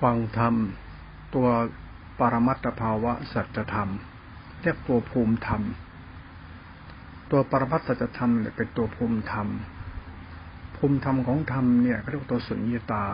[0.00, 0.54] ฟังธรรม
[1.34, 1.48] ตัว
[2.18, 3.90] ปรมัตถภาวะสัจธรรม
[4.62, 5.62] เรียกตัวภูมิธรรม
[7.30, 9.48] ตัวปรมัตถสัจธรรมเนี่ยเป็นตัวภูมิธรรม
[10.76, 13.06] ภูมิธรรมของธรรมเนี่ยเรียกตัวสุญญตา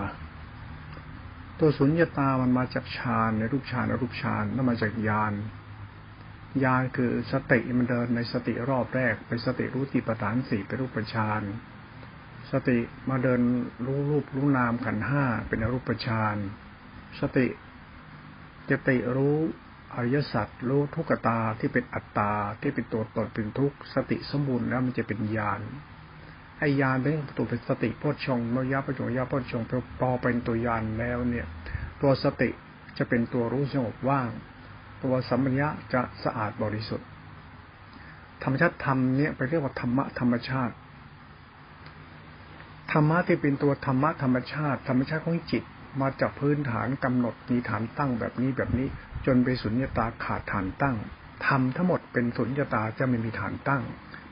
[1.61, 5.33] ตัวสุญญตามันมาจากฌานในรูปฌานในรูปฌานนั่นมาจากญาณ
[6.65, 11.43] ญาณคือสติมันเดินในสติรอบแรก เป็นสติรู้ติปฐานสี่เป็นรูปฌาน
[12.53, 12.79] สติ
[13.09, 13.41] มาเดิน
[13.87, 16.37] รู้รูปรู้นามขันห้าเป็นอรูปฌาน
[17.21, 17.47] สติ
[18.71, 19.37] จติรู้
[19.95, 25.61] อริยสัจรู้ทุกตาที่เป็นอัตตาที่เป็นตัวตนเป็นทุกสติสมบูรณ์แล้วมันจะเป็นญาณ
[26.59, 29.63] ไอ้ญาณเป็นตัวเป็นสติโพชฌงมยาปจงยาพชง
[30.01, 31.47] พอเป็นตัวญาณแล้วเนี่ย
[32.03, 32.51] ตัวสติ
[32.99, 34.29] จะเป็นตัวรู้สงบว่าง
[35.05, 37.09] ตัวสัมปัญญะจะสะอาดบริสุทธิ์
[38.43, 40.75] ธรรมชาติธรรมเนี่ยไปเรียกว่าธรรมะธรรมชาติ
[42.93, 45.63] ธรรมะที่เป็นตัวธรรมะธรรมชาติธรรมชาติของจิต
[46.01, 48.89] มาจากพื้นฐานกำหนดมีฐานตั้งแบบนี้แบบนี้
[49.27, 50.97] จนไปสุญญตาขาดฐานตั้ง
[51.47, 53.83] ทำทั้งหมดเป็นสุญญตาจะไม่มีฐานตั้ง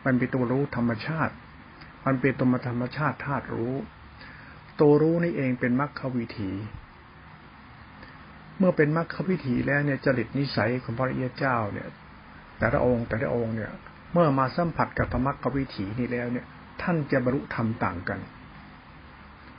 [0.04, 1.34] มันเป็นตัวรู้ธรรมชาติ
[2.06, 3.74] มันเป็นตัวธรรมชาติธาตุรู้
[4.80, 6.50] ตัวรู้นี่เองเป็นมรรควิถี
[8.58, 11.88] เมื่อเป็นมรรควิถีแล้วเนี่ยจริตนิสัยของพระริยเจ้าเนี่ย
[12.58, 13.70] แต่ละองค์แต่ละองค์เนี่ย
[14.12, 16.46] เมื่อมาสัมผัสกับธรรมะวิถีนี่แล้วเนี่ย
[16.82, 18.20] ท่านจะบรรลุธรรมต่างกัน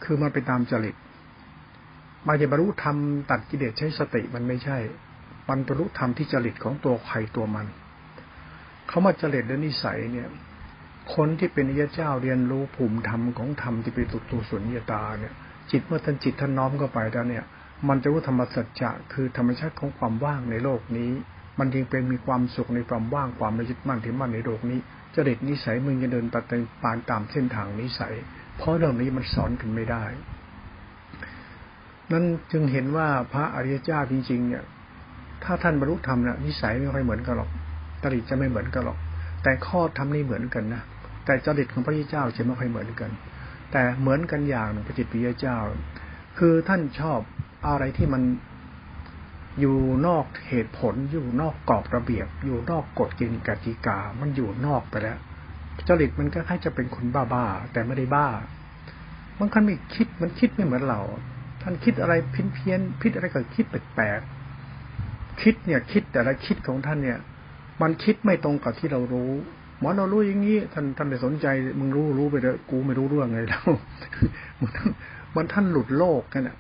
[0.04, 0.96] คือมันไปตามจริต
[2.28, 2.98] มาจะบรรลุธรรม
[3.32, 4.78] ตัดกิเลสใช้สติมันไม่ใช่
[5.50, 7.68] มันบรรลุธรรมที่จริตของตัวใครตัวมัน
[8.88, 10.28] เขามาจริตและนิสัยเนี่ย
[11.16, 15.34] คนที่เป็นอิยเจ้าเรียนรู้ภูมิธรรมของธรรมที่เป็นตุตัวสุญญตาเนี่ย
[15.72, 17.44] จิตเมื่อท่านจิตท่านน้อมเข้าไปแล้วเนี่ย
[17.88, 21.12] มันจะรู้ธรรมสัจจะคือธรรมชาติของความว่างในโลกนี้
[21.60, 24.80] มันจึงเป็นมีความสุขในความว่างความไม่ยึดมั่นถือมั่นในโลกนี้
[25.16, 26.44] จริตนิสัยมึงจะเดินตัด
[26.82, 28.16] ปานตามเส้นทางนิสัย
[28.58, 30.04] เพราะเรื่องนี้มันสอนกันไม่ได้
[32.12, 34.64] นั้นจึงเห็นว่าพระอริยเจ้าจริง ๆ เนี่ย
[35.44, 37.50] ถ้าท่านบรรลุธรรมเนี่ยนิสัยไม่ค่อยเหมือนกันหรอก
[38.04, 38.98] จริตจะไม่เหมือนกันหรอก
[39.44, 40.82] แต่ข้อทำนี่เหมือนกันนะ
[41.26, 43.12] แต่จริตของพระพุทธเจ้าจะไม่ค่อยเหมือนกัน
[43.72, 45.58] แต่เหมือนกันอย่างหนึ่งพระจิตปิยเจ้า
[46.38, 47.20] คือท่านชอบ
[47.68, 48.24] อะไรที่มัน
[49.60, 49.78] อยู่
[50.08, 55.18] นอกเหตุผล อยู่นอกกรอบระเบียบ อยู่นอกกฎเกณฑ์กติกา มันอยู่นอกไปแล้ว
[55.88, 58.28] จริตมันก็คล้าจะเป็นคนบ้าๆแต่ไม่ได้บ้า
[59.40, 61.02] บางครั้งไม่คิดมันคิดไม่เหมือนเรา
[61.62, 67.20] ท่านคิดอะไรพินเพี้ยนพิดอะไรก็คิดแปลกๆคิดเนี่ย คิดแต่ละคิดของท่านเนี่ย
[67.82, 69.32] มันคิดไม่ตรงกับที่เรารู้
[69.80, 71.48] หมอเรารู้อย่างนี้ท่านท่านไม่สนใจ
[71.80, 73.70] มึงรู้รู้ไปเถอะกูไม่รู้เรื่องไงแล้ว
[74.62, 74.92] มันท่าน
[75.36, 76.58] มันท่านหลุดโลกกันเนี่ย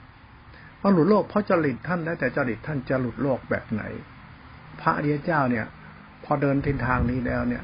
[0.81, 3.83] พอหลุดโลกเพราะจริตท่านแล้วแต่จริตท่านจะหลุดโลกแบบไหน
[4.81, 5.65] พระอริยเจ้าเนี่ย
[6.23, 7.63] พอเดินทิศทางนี้แล้วเนี่ย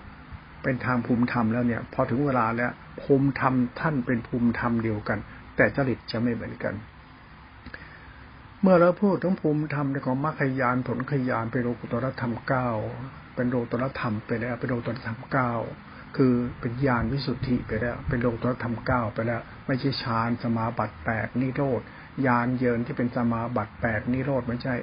[0.63, 5.19] เป็นทางภูมิธรรมแล้วเนี่ย พอถึงเวลาแล้วภูมิธรรมท่านเป็นภูมิธรรมเดียวกัน
[5.55, 6.73] แต่จริตจะไม่เหมือนกัน
[8.61, 12.69] เมื่อเราพูดถึงภูมิธรรมในของมรรคยานผลขยานเป็นโลกุตรธรรมเก้า
[13.35, 15.53] เป็นโลกุตรธรรมไปแล้วเป็นโลกุตรธรรมเก้า
[16.17, 21.81] คือเป็นญาณวิสุทธิไปแล้ว เป็นโลกุตรธรรมเก้าไปแล้ว ไม่ใช่ฌานสมาบัติแปดนิโรธ
[22.25, 24.75] ญาณเยินที่เป็นสมาบัติแปดนิโรธไม่ใช่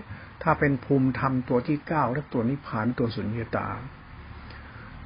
[0.42, 3.68] ถ้าเป็นภูมิธรรมตัวที่เก้าและตัวนิพพานตัวสุญญตา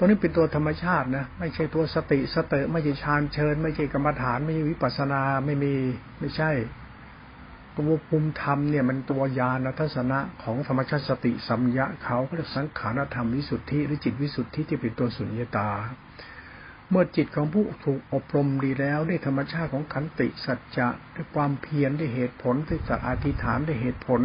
[0.02, 5.74] ตัวนี้เป็นตัวธรรมชาตินะ ไม่ใช่ตัวสติสเตไม่ใช่ฌานเชิญ ไม่ใช่กรรมฐาน ไม่ใช่วิปัสนาไม่มี
[6.20, 6.50] ไม่ใช่
[7.76, 15.68] ตัวภูมิธรรมเนี่ยมันตัวยานทัศนะของธรรมชาติสติสัมยะเขาก็จะสังขารธรรมวิสุทธิหรือจิตวิสุทธิที่เป็นตัวสุญญตา
[16.90, 24.20] เมื่อจิตของผู้ถูกอบรมดีแล้วด้วยธรรมชาติของขันติสัจจะด้วยความเพียรด้วยเหตุผลด้วยสัตอธิษฐานด้วยเหตุผล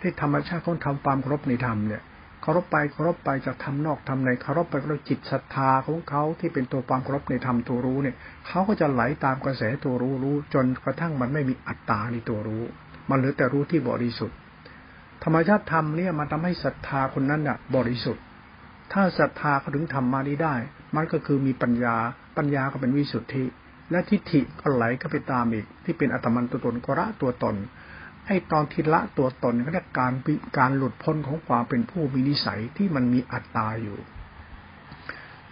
[0.00, 2.02] ด้วยธรรมชาติของทำความครบในธรรมเนี่ย
[2.42, 8.16] เคารพไปเคารพไปจากทำนอกทำในเคารพไปก็จิตศรัทธาของเขาที่เป็นตัวความเคารพในธรรมตัวรู้เนี่ย
[8.46, 12.62] เขาก็จะไหลตามกระแสตัวรู้รู้ จนกระทั่งมันไม่มีอัตตาในตัวรู้
[13.10, 14.36] มันเหลือแต่รู้ที่บริสุทธิ์
[15.24, 18.24] ธรรมชาติธรรมเนี่ยมันทำให้ศรัทธาคนนั้นน่ะ บริสุทธิ์
[18.92, 20.54] ถ้าศรัทธาเขาถึงทำมานี้ได้
[20.96, 21.96] มันก็คือมีปัญญา
[22.36, 23.44] ปัญญาก็เป็นวิสุทธิ
[23.90, 27.56] และทิฏฐิก็ไหลก็ไปตามอีก ที่เป็นอัตมันตัวตนก็ละตัวตน
[28.28, 30.12] ไอ้ตอนทิละตัวตนก็เรียกการ
[30.58, 33.98] การหลุดพ้นของความเป็นผู้มีนิสัยที่มันมีอัตตาอยู่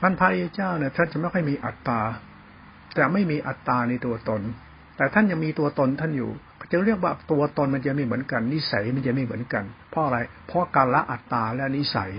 [0.02, 2.00] มันพระเจ้าเนี่ยท่านจะไม่ค่อยมีอัตตา
[2.94, 4.42] แต่ไม่มีอัตตาในตัวตน
[4.96, 6.30] แต่ท่านยังมีตัวตนท่านอยู่
[6.72, 12.10] จะเรียกว่าตัวตนมันจะไม่เหมือนกัน นิสัยมันจะไม่เหมือนกัน เพราะอะไร เพราะการละอัตตาและนิสัย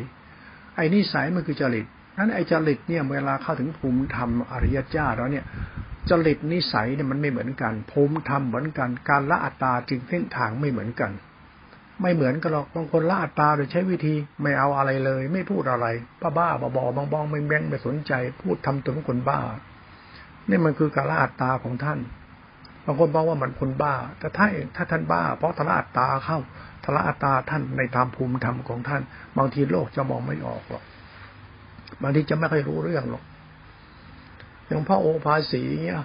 [0.75, 1.86] ไอ้นิสัยมันคือจริต
[2.18, 5.45] นั้นไอ้จริตเนี่ยเวลาเข้าถึงภูมิธรรมอริยเจ้าแล้วเนี่ย
[6.09, 11.12] จริตนิสัยเนี่ยมันไม่เหมือนกันภูมิธรรมเหมือนกัน การละอัตตาจึงเส้นทางไม่เหมือนกัน
[12.01, 15.88] ไม่เหมือนกันหรอกบางคนละอัตตาโดยใช้วิธีไม่เอาอะไรเลย ไม่พูดอะไร
[16.21, 19.39] บ้าบ้าบอบอบองบองไม่แบงไม่สนใจ พูดทำตัวเป็นคนบ้า
[20.50, 22.00] นี่มันคือการละอัตตาของท่าน
[22.86, 26.39] บางคนบอกว่ามันคนบ้า แต่ถ้าถ้าท่านบ้า เพราะทละอัตตาเข้า
[26.86, 29.01] ทละอัตตาท่านในตามภูมิธรรมของท่าน
[29.38, 30.83] บางทีโลกจะมองไม่ออกหรอก
[32.01, 33.24] บางทีจะไม่ค่อยรู้เรื่องหรอก
[34.68, 36.02] อย่างพระโอภาสีเนี่ย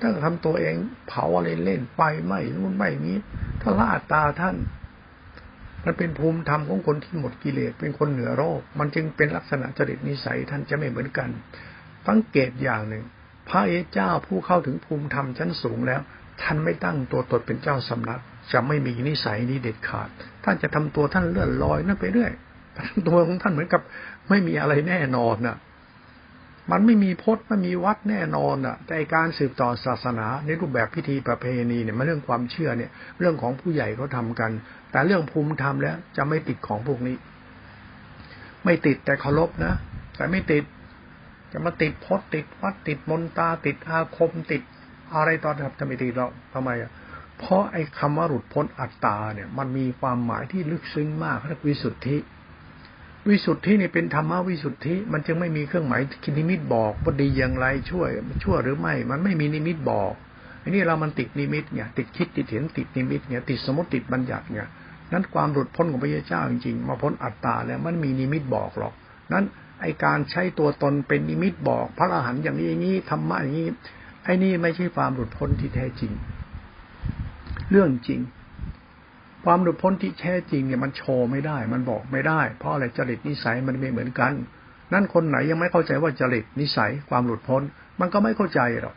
[0.00, 0.74] ถ้าทำตัวเอง
[1.08, 3.16] เผาอะไรเล่นไปไหม่นู่นไหม่นี้
[3.62, 4.56] ทละอัตตาท่าน
[5.84, 11.28] มันเป็นภูมิธรรมของคนที่หมดกิเลสเป็นคนเหนือโรค มันจึงเป็นลักษณะจริตนิสัยท่านจะไม่เหมือนกัน
[12.06, 13.04] สังเกตอย่างหนึ่ง
[13.48, 16.00] พระเอเจ้าผู้เข้าถึงภูมิธรรมชั้นสูงแล้ว
[16.42, 18.20] ท่านไม่ตั้งตัวตนเป็นเจ้าสำนัก
[18.52, 20.08] จะไม่มีนิสัยนี้เด็ดขาด
[20.44, 22.32] ท่านจะทำตัวท่านเลื่อนลอยนั่นไปเรื่อย
[23.08, 23.82] ตัวของท่านเหมือนกับ
[24.28, 25.56] ไม่มีอะไรแน่นอนน่ะ
[26.72, 34.50] มันไม่มีพจน์ไม่มีวัดแน่นอนอะ แต่การสืบต่อศาสนาในรูปแบบพิธีประเพณีเนี่ยมันเรื่องความเชื่อเนี่ย เรื่องของผู้ใหญ่เขาทากัน
[34.90, 37.16] แต่เรื่องภูมิธรรมแล้วจะไม่ติดของพวกนี้
[38.64, 39.74] ไม่ติดแต่เคารพนะ
[40.16, 40.64] แต่ไม่ติด
[41.52, 44.62] จะมาติดพจน์ติดวัดติดมนตาติดอาคมติด
[45.14, 46.90] อะไรตอนครับทำไมติดเราทำไมอะ
[47.38, 52.16] เพราะไอ้คำว่าหลุดพ้นอัตตาเนี่ย มันมีความหมายที่ลึกซึ้งมากเรียกวิสุทธิ
[53.28, 58.08] วิสุทธินี่เป็นธรรมวิสุทธิ มันจึงไม่มีเครื่องหมายคินิมิตบอกว่าดีอย่างไรช่วย
[58.42, 60.12] ชั่วหรือไม่ มันไม่มีนิมิตบอก
[60.62, 64.66] อันนี้เรามันติดนิมิตเนี่ยติดคิดติดเห็นติดนิมิตเนี่ยติดสมมติติดบัญญัติเนี่ย
[65.12, 68.92] นั้นความหลุดพ้นของพระเจ้าจริงๆมาพ้นอัตตาแล้วมันมีนิมิตบอกหรอก
[69.32, 69.44] นั้น
[69.80, 73.68] ไอการใช้ตัวตนเป็นนิมิตบอก พระอรหันต์อย่างนี้อย่างนี้ธรรมะอย่างนี้
[74.24, 76.12] ไอ้นี่ไม่ใช่ความหลุดพ้นที่แท้จริง
[77.70, 78.20] เรื่องจริง
[79.44, 84.32] ความหลุดพ้นที่แท้จริงเนี่ยมันโชว์ไม่ได้ มันบอกไม่ได้ เพราะอะไรจริตนิสัยมันไม่เหมือนกัน
[84.92, 87.62] นั่นคนไหนยังไม่เข้าใจว่าจริตนิสัยความหลุดพ้น
[88.00, 88.94] มันก็ไม่เข้าใจหรอก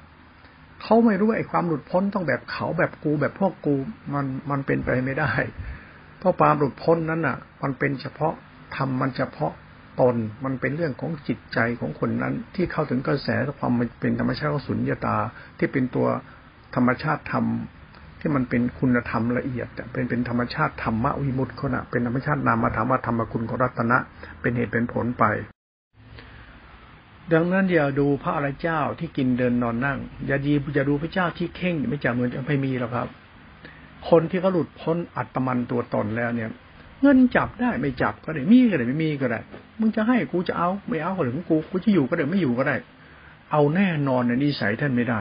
[0.84, 3.76] เขาไม่รู้ไอ้ความหลุดพ้นต้องแบบเขาแบบกูแบบพวกกู
[4.14, 5.32] มันมันเป็นไปไม่ได้
[6.20, 8.34] เพราะความหลุดพ้นนั้นอะ มันเป็นเฉพาะ
[8.76, 9.54] ทำมันเฉพาะ
[10.02, 13.30] ตนมันเป็นเรื่องของจิตใจของคนนั้น ที่เข้าถึงกระแส
[13.60, 15.18] ความเป็นธรรมชาติของสุญญาตา
[15.58, 16.08] ที่เป็นตัว
[16.76, 17.46] ธรรมชาติธรรม
[18.22, 23.98] ที่มันเป็นคุณธรรมละเอียดเป็นเป็นธรรมชาติธรรมวิมุตติเขานะเป็นธรรมชาตินามธรรมธรรมคุณของรัตนะ
[24.42, 25.24] เป็นเหตุเป็นผลไป
[27.34, 33.08] ดังนั้นอย่าดูพระอริยเจ้าที่กินเดินนอนนั่ง อย่าดีอย่าดูพระเจ้าที่เข่งไม่จะเหมือนจะไม่มีหรอกครับ
[34.10, 36.50] คนที่เขาหลุดพ้นอัตมันตัวตนแล้วเนี่ย
[37.02, 39.40] เงินจับได้ไม่จับก็ได้มีก็ได้ไม่มีก็ได้
[39.80, 42.76] มึงจะให้กูจะเอาไม่เอาก็เรื่อของกูกูจะอยู่ก็ได้ไม่อยู่ก็ได้
[43.52, 45.20] เอาแน่นอนในนิสัยท่านไม่ได้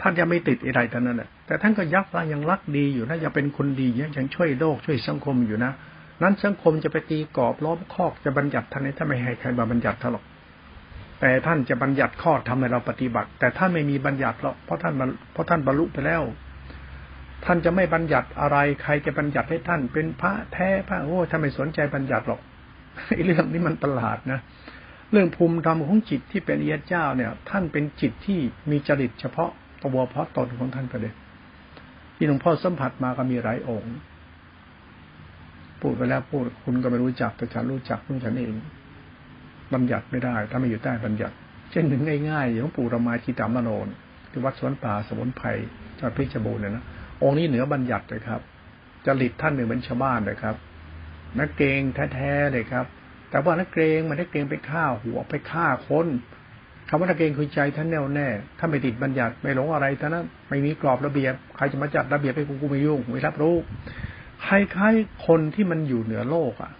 [0.00, 5.72] ท่านจะไม่ติดอะไรท่านนั้นแหละ แต่ท่านก็ยักษ์ยังรักดีอยู่นะยังเป็นคนดียังช่วยโลกช่วยสังคมอยู่นะ
[6.22, 10.24] นั้นสังคมจะไปตีกรอบล้อมคอกจะบัญญัติท่านนี้ถ้าไม่ให้ใครมาบัญญัติท่านหรอก
[11.20, 14.94] แต่ท่านจะบัญญัติข้อทำให้เราปฏิบัติ แต่ท่านไม่มีบัญญัติหรอกเพราะท่าน
[15.32, 16.22] เพราะท่านบรรลุไปแล้ว
[17.44, 22.40] ท่านจะไม่บัญญัติอะไร ใครจะบัญญัติให้ท่าน เป็นพระแท้พระโอ้ท่านไม่สนใจบัญญัติหรอก
[23.06, 24.40] ไอ้เรื่องนี้มันประหลาดนะ
[25.12, 29.50] เรื่องภูมิธรรมของจิตที่เป็นเอียเจ้าเนี่ย ท่านเป็นจิตที่มีจริตเฉพาะ
[29.82, 31.14] ตัวเพราะตนของท่านไปเลย
[32.20, 33.94] ที่หลวงพ่อสัมผัสมาก็มีหลายองค์
[35.80, 38.54] พูดไปแล้วพูดคุณก็ไม่รู้จักแต่ฉันรู้จักเพื่อฉันเอง
[39.72, 41.34] บัญญัติไม่ได้ ถ้าไม่อยู่ใต้บัญญัติ
[41.70, 43.86] เช่นถึงง่ายๆอย่างปู่ระมาชิตามโนน
[44.30, 45.46] ที่วัดสวนป่าสมุนไพร
[45.96, 46.84] จังหวัดเพชรบูรณ์เนี่ยนะ
[47.22, 48.40] องค์นี้เหนือบัญญัติเลยครับ
[49.06, 50.56] จริตท่านเหมือนชาวบ้านเลยครับ
[51.38, 51.80] นักเกง
[52.14, 52.86] แท้ๆเลยครับ
[53.30, 56.06] แต่ว่านักเกงมันนักเกงไปฆ่าหัวไปฆ่าคน
[56.92, 58.28] คำว่านักเกงคือใจท่านแน่วแน่
[58.58, 63.56] ถ้าไม่ติดบัญญัติไม่หลงอะไรท่านั้นไม่มีกรอบระเบียบ ใครจะมาจัดระเบียบให้กูกูไม่ยุ่งไม่รับรู้
[64.46, 66.72] คล้ายๆคนที่มันอยู่เหนือโลกอะ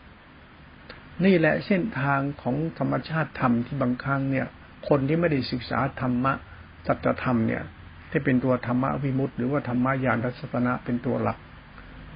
[1.25, 4.47] นี่แหละเส้นทางของธรรมชาติธรรมที่บางครั้งเนี่ย
[4.89, 6.33] คนที่ไม่ได้ศึกษาธรรมะ
[6.87, 7.63] สัจธรรมเนี่ย
[8.11, 11.39] ที่เป็นตัวธรรมะวิมุตติ หรือว่าธรรมะญาณทัศนะเป็นตัวหลัก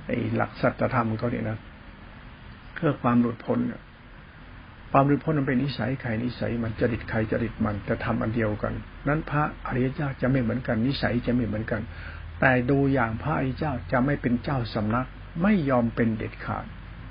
[0.07, 1.59] ไอ้หลักสัจธรรมเขาเนี่ยนะ
[2.75, 3.83] เพื่อความหลุดพ้นเนี่ย
[4.97, 8.73] ความหลุดพ้นมันเป็นนิสัยใครนิสัยมันจริตใครจริตมันจะทำอันเดียวกัน
[9.09, 11.81] นั้นพระอริยเจ้าจะไม่เหมือนกันนิสัยจะไม่เหมือนกัน
[12.41, 15.07] แต่ดูอย่างพระอริยเจ้าจะไม่เป็นเจ้าสำนัก
[15.43, 16.65] ไม่ยอมเป็นเด็ดขาด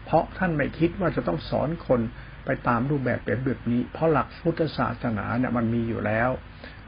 [0.05, 2.01] เพราะท่านไม่คิดว่าจะต้องสอนคน
[2.45, 6.29] ไปตามรูปแบบแบบแบบนี้ เพราะหลักพุทธศาสนาเนี่ยมันมีอยู่แล้ว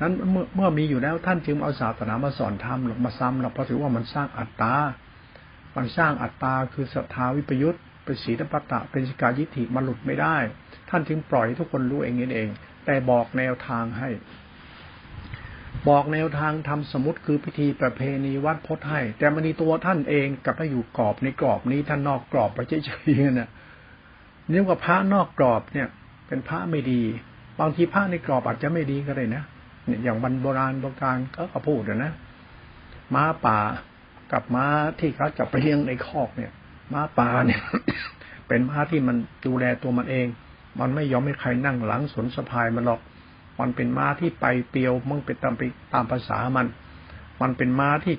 [0.01, 4.75] นั้นเมื่อเมื่อมีอยู่แล้วท่านจึงเอาศาสนามาสอนธรรมหรอกมาซ้ำหรอกเพราะถือว่ามันสร้างอัตตา
[5.75, 10.37] มันสร้างอัตตาคือศรัทธาวิปยุตเป็นศีลปัตตะเป็นสกายิธิมันหลุดไม่ได้
[10.89, 12.49] ท่านจึงปล่อยทุกคนรู้เองนี่เอง
[12.85, 14.09] แต่บอกแนวทางให้
[15.89, 23.49] บอกแนวทางทำสมุติคือพิธีประเพณีวัดพจน์ให้ แต่มันมีตัวท่านเองกับให้อยู่กรอบในกรอบนี้ท่านนอกกรอบไปเฉยๆเนี่ย
[24.51, 25.87] นี่ว่าพระนอกกรอบเนี่ย
[26.27, 27.01] เป็นพระไม่ดี
[27.59, 29.43] บางทีพระในกรอบอาจจะไม่ดีก็ได้นะ
[29.85, 32.11] เนี่ยอย่างบรรโบราณโบราณก็ก็พูดนะ
[33.15, 33.59] ม้าป่า
[34.31, 34.65] กับม้า
[34.99, 36.51] ที่เขาจะไปเลี้ยงในคอกเนี่ย
[36.93, 37.61] ม้าป่าเนี่ย
[38.47, 40.27] เป็นม้าที่มันดูแลตัวมันเอง
[40.79, 43.01] มันไม่ยอมให้ใครนั่งหลังสนสะพายมันหรอก
[43.59, 45.61] มันเป็นม้าที่ไปเปียวมั่งไปตามไป
[45.93, 46.67] ตามภาษามัน
[47.41, 48.15] มันเป็นม้าที่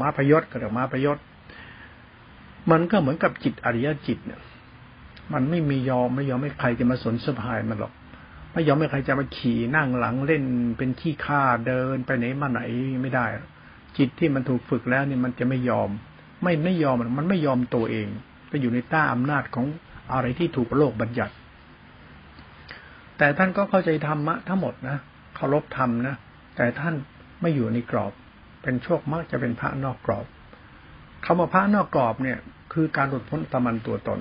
[0.00, 1.18] ม้าพยศก็เรียกม้าพยศ
[2.70, 4.40] มันก็เหมือนกับจิตอริยจิตเนี่ย
[5.32, 7.92] มันไม่มียอมไม่ยอมไม่ใครจะมาสนสะพายมันหรอก
[8.52, 10.44] ไม่ยอมไม่ใครจะมาขี่นั่งหลังเล่น
[10.78, 12.60] เป็นขี้ข้าเดินไปไหนมาไหน
[13.02, 13.26] ไม่ได้
[13.98, 15.90] จิตที่มันถูกฝึกแล้วเนี่ยมันจะไม่ยอม
[16.42, 18.08] ไม่ไม่ยอมมันไม่ยอมตัวเอง
[18.48, 19.66] ไปอยู่ในต้าอำนาจของ
[20.12, 21.34] อะไรที่ถูกโลกบัญญัติ
[23.20, 24.98] แต่ท่านก็เข้าใจธรรมะทั้งหมดนะ
[25.36, 26.14] เคารพธรรมนะ
[26.56, 26.94] แต่ท่าน
[27.40, 28.12] ไม่อยู่ในกรอบ
[28.62, 30.26] เป็นโชคมากจะเป็นพระนอกกรอบ
[31.24, 32.38] คำว่าพระนอกกรอบเนี่ย
[32.72, 34.20] คือการหลุดพ้นตมันตัวตน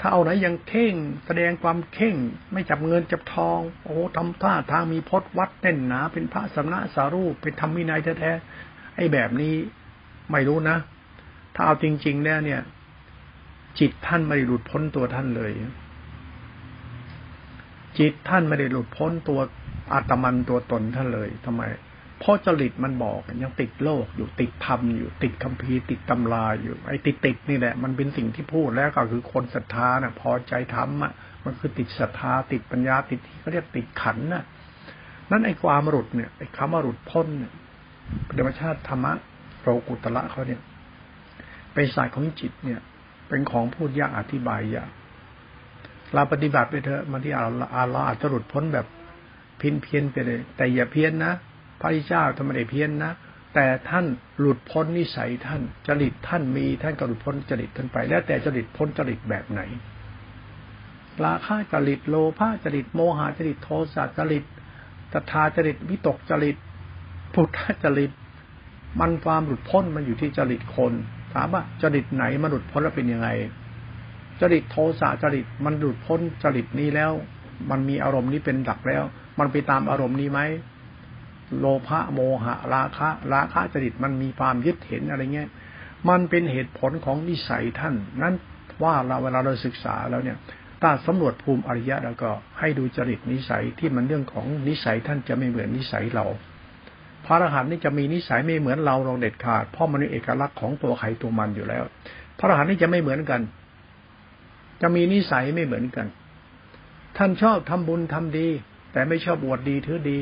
[0.00, 0.94] ถ้าเอาไหนยังเข่ง
[1.26, 2.14] แสดงความเข่ง
[2.52, 9.54] ไม่จับเงินจับทอง โอ้ทำท่าทางมีพจน์วัดแน่นหนา เป็นพระสำนักสารูปเป็นธรรมวินัยแท้ๆไอ้แบบนี้
[10.32, 10.76] ไม่รู้นะ
[11.54, 12.60] ถ้าเอาจริงๆเนี่ย
[13.78, 15.52] จิตท่านไม่หลุดพ้นตัวท่านเลย
[17.98, 19.40] จิตท่านไม่ได้หลุดพ้นตัว
[19.92, 21.62] อาตมันตัวตนท่านเลยทำไม
[22.20, 31.12] เพราะจริตมันบอกยังติดโลกอยู่ติดธรรมอยู่ติดคัมภีร์ติดตำราอยู่ ไอ้ติดติดนี่แหละ มันเป็นสิ่งที่พูดแล้วก็คือคนศรัทธาน่ะ พอใจธรรมอะ
[31.44, 34.44] มันคือติดศรัทธาติดปัญญาติดที่เขาเรียกติดขันน่ะ
[35.30, 37.52] นั่นไอ้ความหลุดเนี่ยไอ้คำว่าหลุดพ้นเนี่ย
[38.38, 39.12] ธรรมชาติธรรมะ
[39.60, 40.60] โรกุตละเขาเนี่ย
[41.74, 42.80] เป็นสายของจิตเนี่ย
[43.28, 44.90] เป็นของพูดยากอธิบายยาก
[46.14, 47.42] เราปฏิบัติไปเถอะมาที่อา
[47.90, 48.86] เราอาจจะหลุดพ้นแบบ
[49.58, 51.32] เพี้ยนเพี้ยนไปเลย แต่อย่าเพี้ยนนะ
[51.80, 53.12] พระเจ้าทำไมได้เพี้ยนนะ
[53.54, 54.06] แต่ท่าน
[54.38, 59.60] หลุดพ้นนิสัยท่าน จริตท่านมีท่านก็หลุดพ้นจริตท่านไป แล้วแต่จริตพ้นจริตแบบไหน
[61.24, 64.44] ราคะจริตโลภะจริตโมหะจริตโทสะจริต
[65.12, 66.56] ตถาจริตวิตกจริต
[67.34, 68.12] พุทธจริต
[69.00, 70.92] มันความหลุดพ้นมันอยู่ที่จริตคน
[71.34, 73.28] ถามว่าจริตไหนมันหลุดพ้นแล้วเป็นยังไง
[74.40, 77.12] จริตโทสะจริตมันหลุดพ้นจริตนี้แล้ว
[77.70, 79.02] มันมีอารมณ์นี้เป็นหลักแล้ว
[79.38, 80.40] มันไปตามอารมณ์นี้ไหม
[81.58, 85.48] โลภะโมหะ ราคะ ราคะจริตมันมีความยึดเห็นอะไรเงี้ย
[86.08, 88.34] มันเป็นเหตุผลของนิสัยท่าน นั้น
[88.82, 90.38] ว่าเราเวลาเราศึกษาแล้วเนี่ย
[90.82, 96.26] ถ้าสำรวจภูมิอริยะแล้วก็ให้ดูจริตนิสัยที่มันเรื่องของนิสัยท่านจะไม่เหมือนนิสัยเรา
[97.26, 101.82] พระอรหันต์นี่จะมีนิสัยไม่เหมือนเราเราเด็ดขาด เพราะมันมีเอกลักษณ์ของตัวใครตัวมันอยู่แล้ว
[102.38, 103.40] พระอรหันต์นี่จะไม่เหมือนกัน
[104.80, 106.06] จะมีนิสัยไม่เหมือนกัน
[107.18, 108.48] ท่านชอบทำบุญทำดี
[108.92, 110.18] แต่ไม่ชอบบวชดีถือดี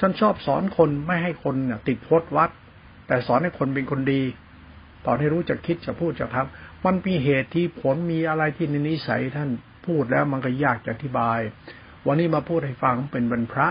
[0.00, 2.50] ท่านชอบสอนคนไม่ให้คนเนี่ยติดพจวัด
[3.06, 4.22] แต่สอนให้คนเป็นคนดี
[5.06, 9.50] ตอนให้รู้จะคิดจะพูดจะทำมันมีเหตุที่ผลมีอะไรที่ในนิสัยท่าน
[9.86, 11.38] พูดแล้วมันก็ยากจะอธิบาย
[12.06, 13.68] วันนี้มาพูดให้ฟังเป็นวันพระ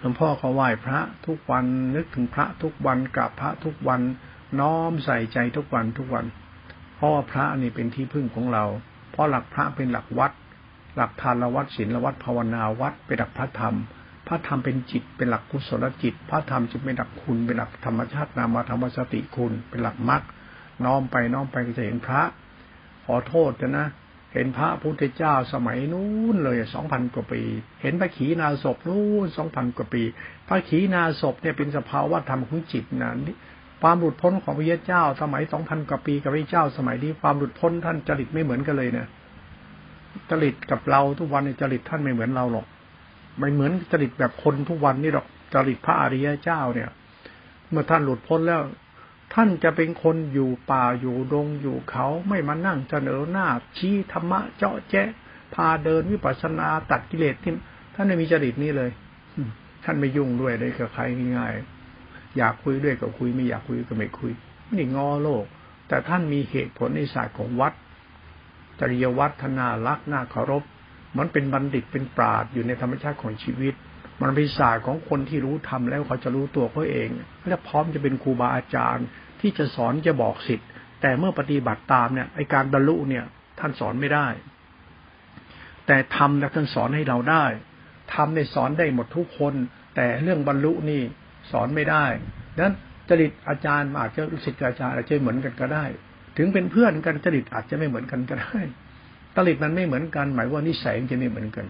[0.00, 1.64] หลวงพ่อเขาไหว้พระทุกวัน
[1.96, 4.00] นึกถึงพระทุกวันกราบพระทุกวัน
[4.60, 6.24] น้อมใส่ใจทุกวันทุกวัน
[6.96, 8.64] เพราะว่าพระนี่เป็นที่พึ่งของเรา
[9.12, 10.32] เพราะหลักพระเป็นหลักวัด
[10.96, 13.76] หลักทานวัดศีลวัดภาวนาวัดเป็นหลักพระธรรม
[14.26, 20.22] พระธรรมเป็นจิตเป็นหลักกุศลจิต พระธรรมจะเป็นหลักคุณเป็นหลักธรรมชาตินามธรรมสติคุณ เป็นหลักมรรค
[20.84, 22.22] น้อมไปน้อมไปก็จะเห็นพระ
[23.04, 23.86] ขอโทษนะ
[24.32, 27.42] เห็นพระพุทธเจ้าสมัยนู้นเลยสองพันกว่าปี
[27.82, 30.02] เห็นพระขีณาสพนู้นสองพันกว่าปี
[30.48, 33.12] พระขีณาสพเนี่ยเป็นสภาวะธรรมของจิตนะ
[33.88, 39.08] ความหลุดพ้นของพระเจ้า สมัยสองพันกว่าปีกับพระเจ้า สมัยนี้ความหลุดพ้นท่านจริตไม่เหมือนกันเลยเนี่ย
[40.30, 42.66] จริตกับเราทุกวันในจริตท่านไม่เหมือนเราหรอก
[43.38, 46.90] ไม่เหมือนจริตแบบคนทุกวันนี่หรอกจริตพระอริยเจ้าเนี่ย
[47.70, 48.60] เมื่อท่านหลุดพ้นแล้ว
[49.34, 55.08] ท่านจะเป็นคนอยู่ป่าอยู่ดงอยู่เขาไม่มานั่งเสนอหน้าชี้ธรรมะเจาะแจ๊ะ
[55.54, 57.52] พาเดินวิปัสสนาตัดกิเลสที่
[57.94, 58.90] ท่านไม่มีจริตนี้เลย
[59.84, 61.02] ท่านไม่ยุ่งด้วยเลยกับใคร
[61.38, 61.75] ง่ายๆ
[62.36, 64.32] อยากคุยด้วยก็คุยไม่อยากคุยก็ไม่คุย
[64.68, 65.44] ไม่งอโลก
[65.88, 67.72] แต่ท่านมีเหตุผลในศาสตร์ของวัด
[68.80, 70.62] จริยวัฒนารักน่าเคารพ
[71.18, 73.74] มันเป็นบัณฑิตเป็นปราดอยู่ในธรรมชาติของชีวิต
[74.22, 77.08] มันเป็นศาสตร์ของคนที่รู้ทำแล้วเขาจะรู้ตัวเขาเอง
[77.48, 79.06] และพร้อมจะเป็นครูบาอาจารย์
[79.40, 80.68] ที่จะสอนจะบอกสิทธิ์
[81.00, 83.24] แต่เมื่อปฏิบัติตามเนี่ยไอการบรรลุเนี่ย
[83.58, 84.28] ท่านสอนไม่ได้
[85.86, 87.44] แต่ทำแล้วท่านสอนให้เราได้
[88.14, 89.54] ทำในสอนได้หมดทุกคน
[89.96, 91.02] แต่เรื่องบรรลุนี่
[91.50, 92.04] สอนไม่ได้
[92.60, 92.74] นั้น
[93.08, 95.84] จริตอาจารย์อาจจะรู้สึกอาจารย์อาจจะเหมือนกันก็ได้
[96.36, 98.58] ถึงเป็นเพื่อนกันจริตอาจจะไม่เหมือนกันก็ได้
[99.36, 101.66] จริตมันไม่เหมือนกัน หมายว่านิสัยจะไม่เหมือนกัน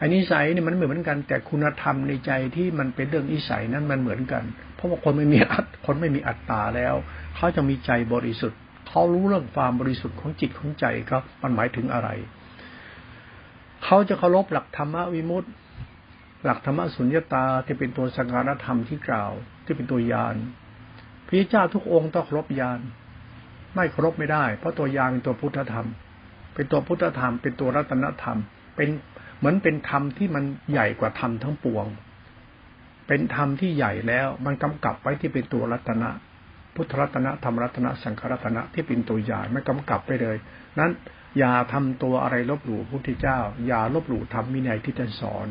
[0.00, 4.42] อันนิสัยนี่มันไม่เหมือนกัน แต่คุณธรรมในใจที่มันเป็นเรื่องนิสัยนั้นมันเหมือนกัน
[4.74, 6.94] เพราะว่าคนไม่มีอัตคนไม่มีอัตตาแล้ว
[7.36, 8.58] เขาจะมีใจบริสุทธิ์
[8.88, 12.08] เขารู้เรื่องความบริสุทธิ์ของจิตของใจเขามันหมายถึงอะไร
[13.84, 15.48] เขาจะเคารพหลักธรรมวิมุตติ
[16.44, 19.32] หลักธรรมสุญญาตาที่เป็นตัวสังขารธรรมที่กล่าว
[19.64, 20.36] ที่เป็นตัวยาน
[21.26, 22.80] พระเจ้าทุกองค์ต้องครบยาน
[23.74, 25.88] ไม่ครบไม่ได้ เพราะตัวยานเป็นตัวพุทธธรรม
[26.54, 28.38] เป็นตัวพุทธธรรม เป็นตัวรัตนธรรม
[28.76, 28.88] เป็น
[29.38, 31.86] เหมือนเป็นธรรมที่มันใหญ่กว่าธรรมทั้งปวง
[33.08, 36.10] เป็นธรรมที่ใหญ่แล้วมันกำกับไว้ที่เป็นตัวรัตนะ
[36.74, 40.36] พุทธรัตนะธรรมรัตนะสังขรัตนะที่เป็นตัวใหญ่ไม่กำกับไปเลย
[40.78, 40.90] นั้น
[41.38, 45.46] อย่าทำตัวอะไรลบหลู่พุทธเจ้า อย่าลบหลู่ธรรมมินัยที่ท่านสอน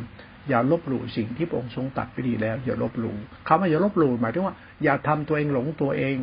[0.50, 6.18] อย่าลบหลู่สิ่งที่พระองค์ทรงตัดไปดีแล้ว อย่าลบหลู่คำว่าอย่าลบหลู่หมายถึงว่า อย่าทำตัวเองหลงตัวเอง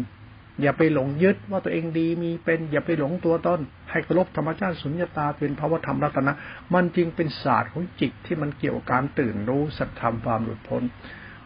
[0.63, 3.61] อย่าไปหลงยึดว่าตัวเองดีมีเป็น อย่าไปหลงตัวตน
[3.91, 6.33] ให้เคารพธรรมชาติสุญญตาเป็นภาวธรรมรัตนะ
[6.75, 10.83] มันจริงเป็นศาสตร์ของจิตที่มันเกี่ยวกับการตื่นรู้สัจธรรมความหลุดพ้น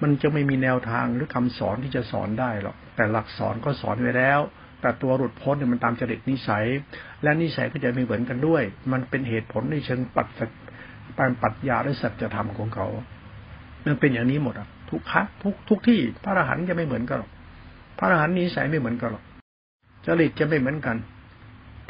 [0.02, 4.40] มันจะไม่มีแนวทางหรือคำสอนที่จะสอนได้หรอกแต่หลักสอนก็สอนไว้แล้ว
[4.80, 6.64] แต่ตัวหลุดพ้นเนี่ยมันตามจริตนิสัย
[7.22, 10.28] และนิสัยก็จะไม่เหมือนกันด้วย มันเป็นเหตุผลในเชิงปัจ
[11.18, 12.86] จัยปัจญาและสัจธรรมของเขา
[13.84, 17.30] มันเป็นอย่างนี้หมดอะทุกครั้งทุกทุกที่พระอรหันต์จะไม่เหมือนกันหรอก
[17.98, 19.24] พระอรหันต์นิสัยไม่เหมือนกันหรอก
[20.06, 20.96] จริตจะไม่เหมือนกัน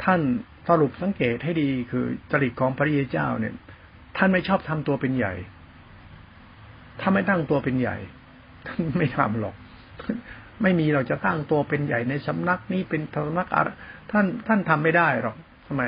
[0.03, 0.21] ท่าน
[0.67, 3.53] สรุปสังเกตให้ดีคือจริตของพระเยเจ้าเนี่ย
[4.17, 5.33] ท่านไม่ชอบทำตัวเป็นใหญ่
[6.99, 7.97] ถ้าไม่ตั้งตัวเป็นใหญ่
[8.67, 9.55] ท่านไม่ทำหรอก
[10.61, 13.69] ไม่มีเราจะตั้งตัวเป็นใหญ่ในสำนักนี้เป็นสำนักอะไร
[14.11, 15.35] ท่านท่านทำไม่ได้หรอก
[15.67, 15.83] ทำไม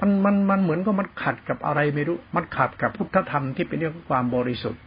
[0.00, 4.82] มันมันมันเหมือนก็มันขัดกับอะไรไม่รู้ มันขัดกับพุทธธรรมที่เป็นเรื่องของความบริสุทธิ์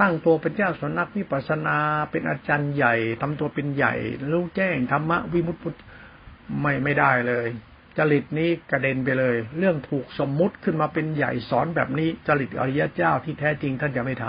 [0.00, 1.78] ตั้งตัวเป็นเจ้าสนักวิปัสนา
[2.10, 3.94] เป็นอาจารย์ใหญ่ทำตัวเป็นใหญ่
[4.30, 5.78] รู้แจ้งธรรมะวิมุตติ
[6.60, 7.46] ไม่ไม่ได้เลย
[7.98, 14.24] จริตนี้กระเด็นไปเลย เรื่องถูกสมมุติขึ้นมาเป็นใหญ่สอนแบบนี้ จริตอริยเจ้าที่แท้จริงท่านจะไม่ท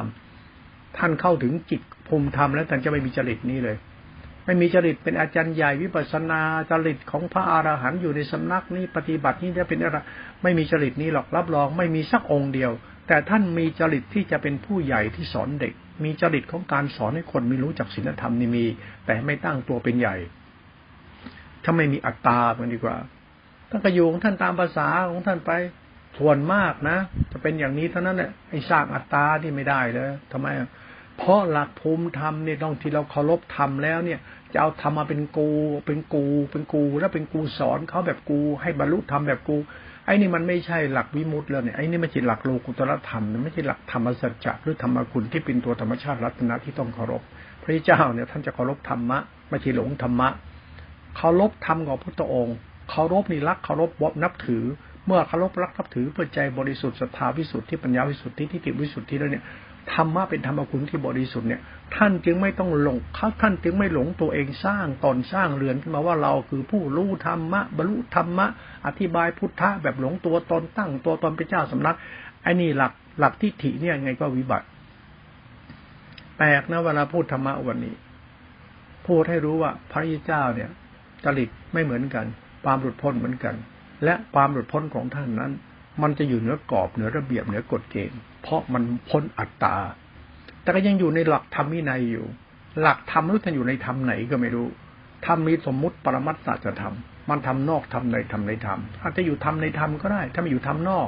[0.46, 3.78] ำท่านเข้าถึงจิตภูมิธรรมแล้วท่านจะไม่มีจริตนี้เลย
[4.48, 9.98] ไม่มีจริตเป็นอาจารย์ใหญ่วิปัสนาจริตของพระอรหันต์อยู่ในสำนักนี้ปฏิบัตินี้จะเป็นอะไร
[10.44, 12.72] ไม่มีจริตนี้หรอกรับรอง ไม่มีสักองค์เดียว
[13.08, 15.74] แต่ท่านมีจริตที่จะเป็นผู้ใหญ่ที่สอนเด็ก
[16.04, 18.66] มีจริตของการสอนให้คนมีรู้จักศีลธรรมนี่มี
[19.06, 20.16] แต่ไม่ตั้งตัวเป็นใหญ่
[21.64, 22.98] ถ้าไม่มีอัตตามันดีกว่า
[23.70, 25.52] ท่านก็อยู่ของท่านตามภาษาของท่านไป
[26.20, 26.98] ส่วนมากนะ
[27.32, 30.48] จะเป็นอย่างนี้เท่านั้นแหละไอ้สร้างอัตตาที่ไม่ได้เลยทำไม
[31.18, 34.20] เพราะหลักภูมิธรรมเนี่ยต้องที่เราเคารพธรรมแล้วเนี่ย
[34.54, 35.50] จะเอาธรรมมาเป็นกู
[35.86, 39.58] เป็นกู เป็นกู แล้วเป็นกูสอนเขาแบบกู ให้บรรลุธรรมแบบกู
[40.06, 47.22] ไอ้นี่มันไม่ใช่หลักวิมุตต์แล้วเนี่ย ไอ้นี่ไม่ใช่หลักโลกุตรธรรมไม่ใช่หลักธรรมสัจจะหรือธรรมคุณที่เป็นตัวธรรมชาติรัตนะที่ต้องเคารพ
[47.62, 49.18] พระเจ้าเนี่ยท่านจะเคารพธรรมะ
[49.50, 50.30] ไม่ใช่หลงธรรมะ
[51.18, 52.56] เคารพธรรมของพระองค์
[52.90, 54.64] เคารพนี่รัก เคารพบนับถือ
[55.06, 59.44] เมื่อเคารพรักนับถือเพื่อใจบริสุทธิ์ศรัทธาวิสุทธิปัญญาวิสุทธิทิฏฐิวิสุทธิแล้วเนี่ย
[59.94, 61.62] ธรรมะเป็นธรรมคุณที่บริสุทธิ์เนี่ย
[61.96, 68.48] ท่านจึงไม่ต้องหลงเขาท่านจึงไม่หลงตัวเองสร้างตนสร้างเรือนขึ้นมาว่าเราคือผู้รู้ธรรมะบรรลุธรรมะ
[68.86, 71.96] อธิบายพุทธะแบบหลงตัวตนตั้งตัวตนเป็นเจ้าสำนัก
[72.44, 74.68] ไอ้นี่หลักหลักทิฏฐิเนี่ยไงก็วิบัติ
[76.38, 77.96] แปลกนะเวลาพูดธรรมะวันนี้
[79.08, 80.70] พูดให้รู้ว่าพระเจ้าเนี่ย
[81.24, 82.26] จริตไม่เหมือนกัน
[82.64, 83.56] ความหลุดพ้นเหมือนกัน
[84.04, 85.52] และความหลุดพ้นของท่านนั้น
[86.02, 89.76] มันจะอยู่เหนือกรอบเหนือระเบียบเหนือกฎเกณฑ์ เพราะมันพ้นอัตตา
[90.62, 92.26] แต่ก็ยังอยู่ในหลักธรรมวินัยอยู่
[92.82, 94.68] หลักธรรมรู้ท่านอยู่ในธรรมไหนก็ไม่รู้
[95.26, 96.96] ธรรมมีสมมุติปรมัตถจธรรม
[97.30, 101.08] มันทำนอกทำในทำในธรรมอาจจะอยู่ทำในธรรมก็ได้ ถ้าไม่อยู่ทำนอก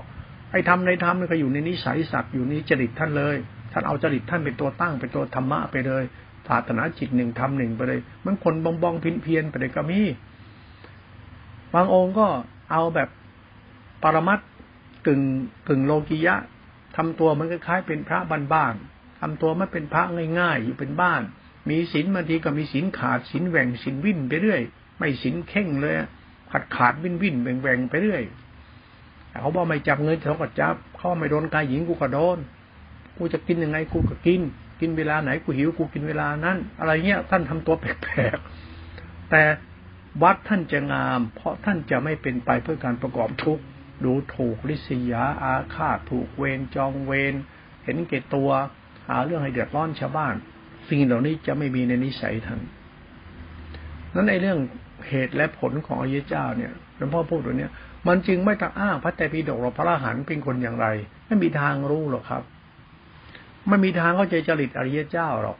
[0.51, 3.35] ไอ้ทำในธรรมนี่ก็อยู่ในนิสัยสัตว์อยู่ในจริตท่านเลย
[3.71, 6.03] ท่านเอาจริตท่านเป็นตัวตั้งเป็นตัวธรรมะไปเลย
[6.47, 9.99] ศาสนาจิตหนึ่งทำหนึ่งไปเลย มันคนบองบองพินเพียนไปเลยก็มี
[11.73, 12.27] บางองค์ก็
[12.71, 13.09] เอาแบบ
[14.03, 14.39] ปรมัต
[15.07, 15.21] กึ่ง
[15.67, 16.35] กึ่งโลกิยะ
[17.01, 18.19] ทำตัวมันคล้ายๆเป็นพระ
[18.53, 20.03] บ้านๆทำตัวไม่เป็นพระ
[20.39, 21.21] ง่ายๆอยู่เป็นบ้าน
[21.69, 24.61] มีศีลบางทีก็มีศีลขาดศีลแหว่งศีลวิ่นไปเรื่อย
[24.97, 25.95] ไม่ศีลเข่งเลย
[26.51, 28.23] ขาดขาดวิ่นวิ่นแหว่งแหว่งไปเรื่อย
[29.41, 32.37] เขาบอกไม่จับเงินเขาก็จับเขาไม่โดนกายหญิงกูก็โดน
[33.17, 34.41] กูจะกินยังไงกูก็กิน
[34.79, 39.41] กินเวลาไหนกูหิวกูกินเวลานั้น อะไรเงี้ยท่านทำตัวแปลกๆแต่
[40.23, 43.63] วัดท่านจะงาม เพราะท่านจะไม่เป็นไปเพื่อการประกอบทุกข์
[44.03, 47.33] ดูถูกลิษยาอาฆาตถูกเวรจองเวร
[47.83, 48.49] เห็นเกตตัว
[49.07, 50.35] หาเรื่องให้เดือดร้อนชาวบ้าน
[50.89, 52.59] สิ่งเหล่านี้จะไม่มีในนิสัยท่าน
[54.13, 54.59] นั้นในเรื่อง
[55.07, 57.71] เหตุและผลของอริยเจ้าเนี่ยหลวงพ่อพูดตัวเนี้ย
[58.07, 60.87] มันจึงไม่ต้องอ้างพระแต่ปีดกหรอกพระอรหันต์เป็นคนอย่างไร
[61.27, 62.43] ไม่มีทางรู้หรอกครับ
[63.67, 65.57] ไม่มีทางเข้าใจจริตอริยเจ้าหรอก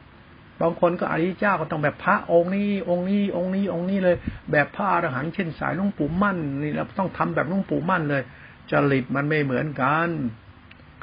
[0.60, 4.16] บางคนก็อริยเจ้าก็ต้องแบบพระองค์นี้องค์นี้องค์นี้องค์นี้เลย
[4.50, 8.22] แบบพระอรหันต์เช่นสายลุงปู่มั่นนี่เราต้องทำแบบลุงปู่มั่นเลย
[8.70, 10.08] จริตมันไม่เหมือนกัน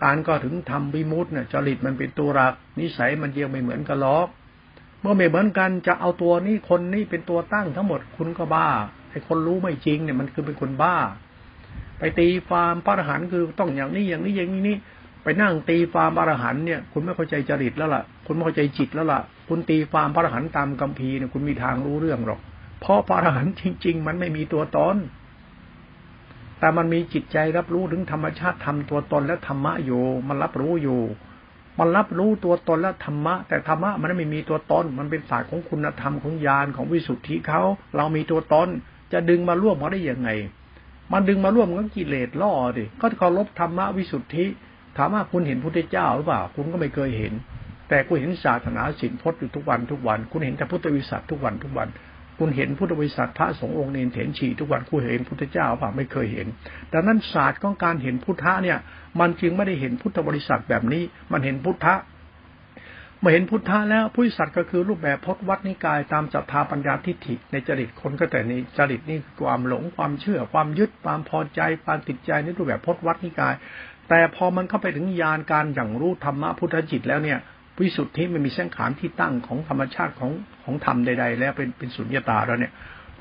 [0.01, 4.27] การก็ถึงทำวิมุตต์เนี่ยจริตมันเป็นตัวหลัก นิสัยมันยังไม่เหมือนกันหรอก
[5.01, 8.67] เมื่อไม่เหมือนกันจะเอาตัวนี้คนนี้เป็นตัวตั้งทั้งหมดคุณก็บ้า
[9.11, 10.95] ไอ้คนรู้ไม่จริงเนี่ยมันคือเป็นคนบ้า
[11.99, 14.77] ไปตีฟาร์มพระอรหันต์คือต้องอย่างนี้อย่างนี้อย่างนี้นี่
[15.29, 22.39] ไปนั่งตีฟาร์มอรหันเนี่ย คุณไม่เข้าใจจริตแล้วล่ะ คุณไม่เข้าใจจิตแล้วล่ะ คุณตีฟาร์มพระอรหันตามกัมพีเนี่ยคุณมีทางรู้เรื่องหรอก
[22.81, 24.95] เพราะพระอรหันจริง ๆ มันไม่มีตัวตน
[26.59, 31.01] แต่มันมีจิตใจรับรู้ถึงธรรมชาติทำตัวตนและธรรมะอยู่ มันรับรู้อยู่
[31.79, 37.61] มันรับรู้ตัวตนและธรรมะ แต่ธรรมะมันไม่มีตัวตน มันเป็นศาสตร์ของคุณธรรมของญาณของวิสุทธิเขา
[37.95, 38.69] เรามีตัวตน
[39.13, 40.29] จะดึงมาร่วมเขาได้ยังไง
[41.11, 44.45] มันดึงมาร่วมก็กิเลสล่อดิก็เคารพธรรมะวิสุทธิ
[44.97, 47.33] ถามว่าคุณเห็นพุทธเจ้าหรือเปล่า คุณก็ไม่เคยเห็น
[47.89, 51.89] แต่คุณเห็นศาสนาสินพจน์อยู่ทุกวันทุกวัน คุณเห็นแต่พุทธวิสัชทุกวันทุกวัน
[52.39, 56.47] คุณเห็นพุทธบริษัทพระสงฆ์องค์เนนเถนฉีทุกวัน คุณเห็นพุทธเจ้าเปล่าไม่เคยเห็น
[56.93, 58.77] ดังนั้นศาสตร์ของการเห็นพุทธะเนี่ย
[59.19, 61.95] มันจึงไม่ได้เห็นพุทธบริษัทแบบนี้ มันเห็นพุทธะ
[63.19, 73.53] เมื่อเห็นพุทธะแล้วพุทธศาสตร์ก็คือรูปแบบพจนวัดนิกายตามจัตตาปัญญาทิฏฐิในจริตคนก็แต่ในจริตนี่ความหลงความเชื่อความยึดความพอใจความติดใจในรูปแบบพจนวัดนิกาย
[74.09, 77.39] แต่พอมันเข้าไปถึงญาณการอย่างรู้ธรรมะพุทธจิตแล้วเนี่ย
[77.79, 80.31] วิสุทธิมันมีเสังขารที่ตั้งของธรรมชาติของ
[80.63, 82.73] ของธรรมใด ๆ แล้วเป็นเป็นสุญญตาแล้วเนี่ย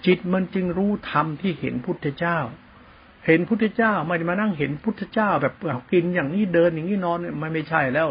[0.06, 2.38] จิตมันจึงรู้ธรรมที่เห็นพุทธเจ้า
[3.26, 5.54] เห็นพุทธเจ้าไม่ได้มานั่งเห็นพุทธเจ้า แบบ
[5.92, 8.08] กินอย่างนี้เดินอย่างนี้นอนมันไม่ใช่แล้ว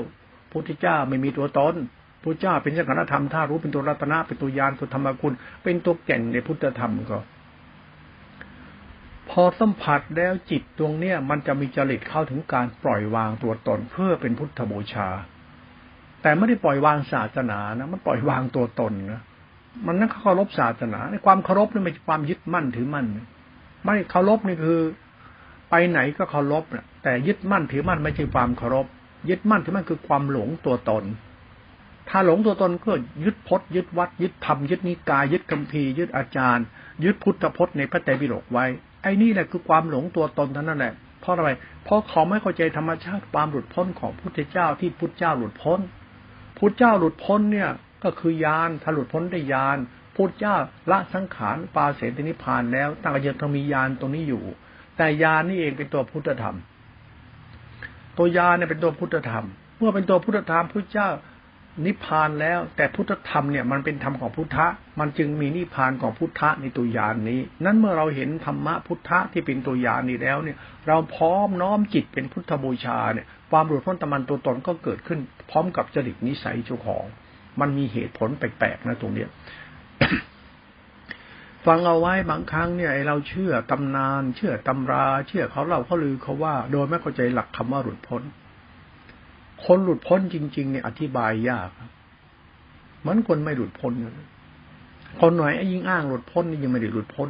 [0.51, 1.75] พุทธเจ้าไม่มีตัวตน
[2.23, 5.33] พุทธเจ้าเป็นสังขารธรรมถ้ารู้เป็นตัวรัตนะเป็นตัวยานตัวธรรมคุณ
[5.63, 7.17] เป็นตัวแก่นในพุทธธรรมก็
[9.31, 15.07] พอสัมผัสแล้วจิตตรงเนี้ยมันจะมีจริตเข้าถึงการปล่อยวางตัวตนเพื่อเป็นพุทธบูชา
[16.21, 19.21] แต่ไม่ได้ปล่อยวางศาสนานะมันปล่อยวางตัวตนนะ
[19.85, 23.05] มันนั่นเคารพศาสนาในความเคารพนี่ไม่ใช่ความยึดมั่นถือมั่น
[23.85, 24.79] ไม่เคารพนี่คือ
[25.69, 28.85] ไปไหนก็เคารพนะแต่ยึดมั่นถือมั่นไม่ใช่ความเคารพ
[29.29, 31.03] ยึดมั่นถือมั่นคือความหลงตัวตน
[32.09, 32.91] ถ้าหลงตัวตนก็
[33.23, 36.65] ยึดพจน์ยึดวัด ยึดธรรมยึดนิกายยึดคัมภีร์ยึดอาจารย์
[37.03, 38.65] ยึดพุทธพจน์ในพระไตรปิฎกไว้
[39.05, 41.51] ไอ้นี่แหละคือความหลงตัวตนเท่านั้นแหละเพราะอะไร
[41.83, 45.79] เพราะเขาไม่เข้าใจธรรมชาติความหลุดพ้นของพุทธเจ้าที่พุทธเจ้าหลุดพ้น
[46.57, 47.69] พุทธเจ้าหลุดพ้นเนี่ย
[48.03, 49.77] ก็คือยานถ้าหลุดพ้นได้ยาน
[50.15, 50.55] พุทธเจ้า
[50.91, 54.43] ละสังขารปาเสตินิพานแล้วตั้งแต่ยังต้องมียานตรงนี้อยู่
[54.97, 56.55] แต่ยานนี่เองเป็นตัวพุทธธรรม
[58.17, 59.45] ตัวยานเนี่ยเป็นตัวพุทธธรรม
[59.77, 61.09] เมื่อเป็นตัวพุทธธรรมพุทธเจ้า
[61.85, 64.67] นิพพานแล้ว แต่พุทธธรรมเนี่ยมันเป็นธรรมของพุทธะ
[64.99, 70.57] มันจึงมีนิพพานของพุทธะในตัวยานนี้ นั้นเมื่อเราเห็นธรรมะพุทธะที่เป็นตัวยานนี้แล้วเนี่ย
[70.87, 75.19] เราพร้อมน้อมจิตเป็นพุทธบูชาเนี่ยความหลุดพ้นตะมันตัวตนก็เกิดขึ้น
[75.51, 77.05] พร้อมกับจริตนิสัยเจ้าของ
[77.59, 79.29] มันมีเหตุผลแปลกๆนะตรงเนี้ย
[81.65, 88.21] ฟังเอาไว้บางครั้งเนี่ยเราเชื่อตำนาน เชื่อตำรา เชื่อเขาเล่าเขาลือเขาว่า โดยไม่เข้าใจหลักคำว่าหลุดพ้น
[89.67, 91.69] คนหลุดพ้นจริง ๆ เนี่ยอธิบายยาก
[93.05, 93.93] มือนคนไม่หลุดพ้น
[95.21, 97.29] คนไหนยิ่งอ้างหลุดพ้นนี่ยังไม่ได้หลุดพ้น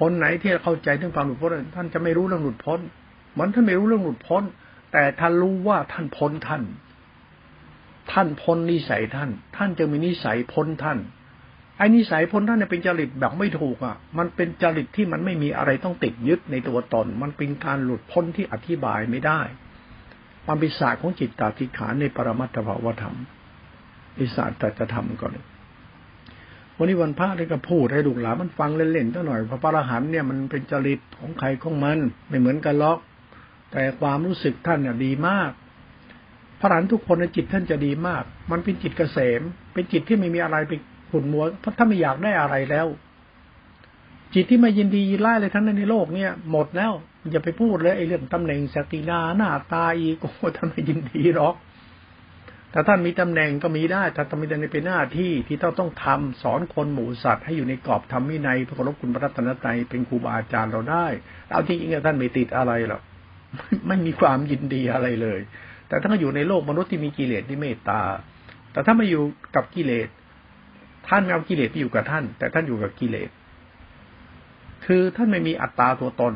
[0.00, 2.80] คนไหนที่เข้าใจเรื่องความหลุดพ้นท่านจะไม่รู้เรื่องหลุดพ้น
[3.38, 4.42] มือนท่านไม่รู้เรื่องหลุดพ้น
[4.92, 6.62] แต่ท่านรู้ว่าท่านพ้นท่าน
[8.12, 10.98] ท่านพ้นนิสัยท่าน ท่านจะมีนิสัยพ้นท่าน
[11.78, 19.40] ไอ้นิสัยพ้นท่านเนี่ยเป็นจริตแบบไม่ถูกอะ มันเป็นจริตที่มันไม่มีอะไรต้องติดยึดในตัวตน มันเป็นการหลุดพ้นที่อธิบายไม่ได้
[20.46, 23.16] มันเป็นศาสตร์ของจิตตาธิขานในปรมัตถภาวธรรม
[24.18, 25.32] อิสาตจะทำก่อน
[26.76, 32.98] วันนี้วันพระได้ก็พูดให้ลูกหลานมันฟังเล่นๆตั้งหน่อยพระปรหันเนี่ยมันเป็นจริตของใครของมันไม่เหมือนกันล็อก
[33.72, 35.50] แต่ความรู้สึกท่านเนี่ยดีมาก
[36.60, 39.40] พระรหันต์ทุกคนในจิตท่านจะดีมาก มันเป็นจิตเกษม
[39.72, 40.72] เป็นจิตที่ไม่มีอะไรไป
[41.10, 42.86] ขุ่นมัวเพราะท่าไม่อยากได้อะไรแล้ว
[44.34, 46.92] จิตที่ไม่ยินดียินไล่เลยทั้งนั้นในโลกเนี่ย หมดแล้ว
[47.30, 51.54] อย่าไปพูดเลยไอ้เรื่องตำแหน่งสติลาหน้าตาอีโอ้ท่านไมยินดีหรอก
[52.70, 61.06] แต่ท่านมีตำแหน่งก็มีได้ถ้าทำมีแต่เป็นหน้าที่ที่ต้องต้องทำสอนคนหมู่สัตว์ให้อยู่ในกรอบธรรมวินัยพระครพคุณพระรัตนตรัยเป็นครูบาอาจารย์เราได้
[61.50, 63.02] เอาที่จริงท่านไม่ติดอะไรหรอก
[63.86, 65.40] ไม่มีความยินดีอะไรเลย
[65.88, 68.00] แต่ถ้าอยู่ในโลกมนุษย์ที่มีกิเลสที่เมตตา
[68.72, 69.22] แต่ถ้ามาอยู่
[69.54, 70.08] กับกิเลส
[71.08, 73.30] ท่านไม่เอากิเลสไปอยู่กับท่าน แต่ท่านอยู่กับกิเลส
[74.86, 76.34] คือท่านไม่มีอัตตาตัวตน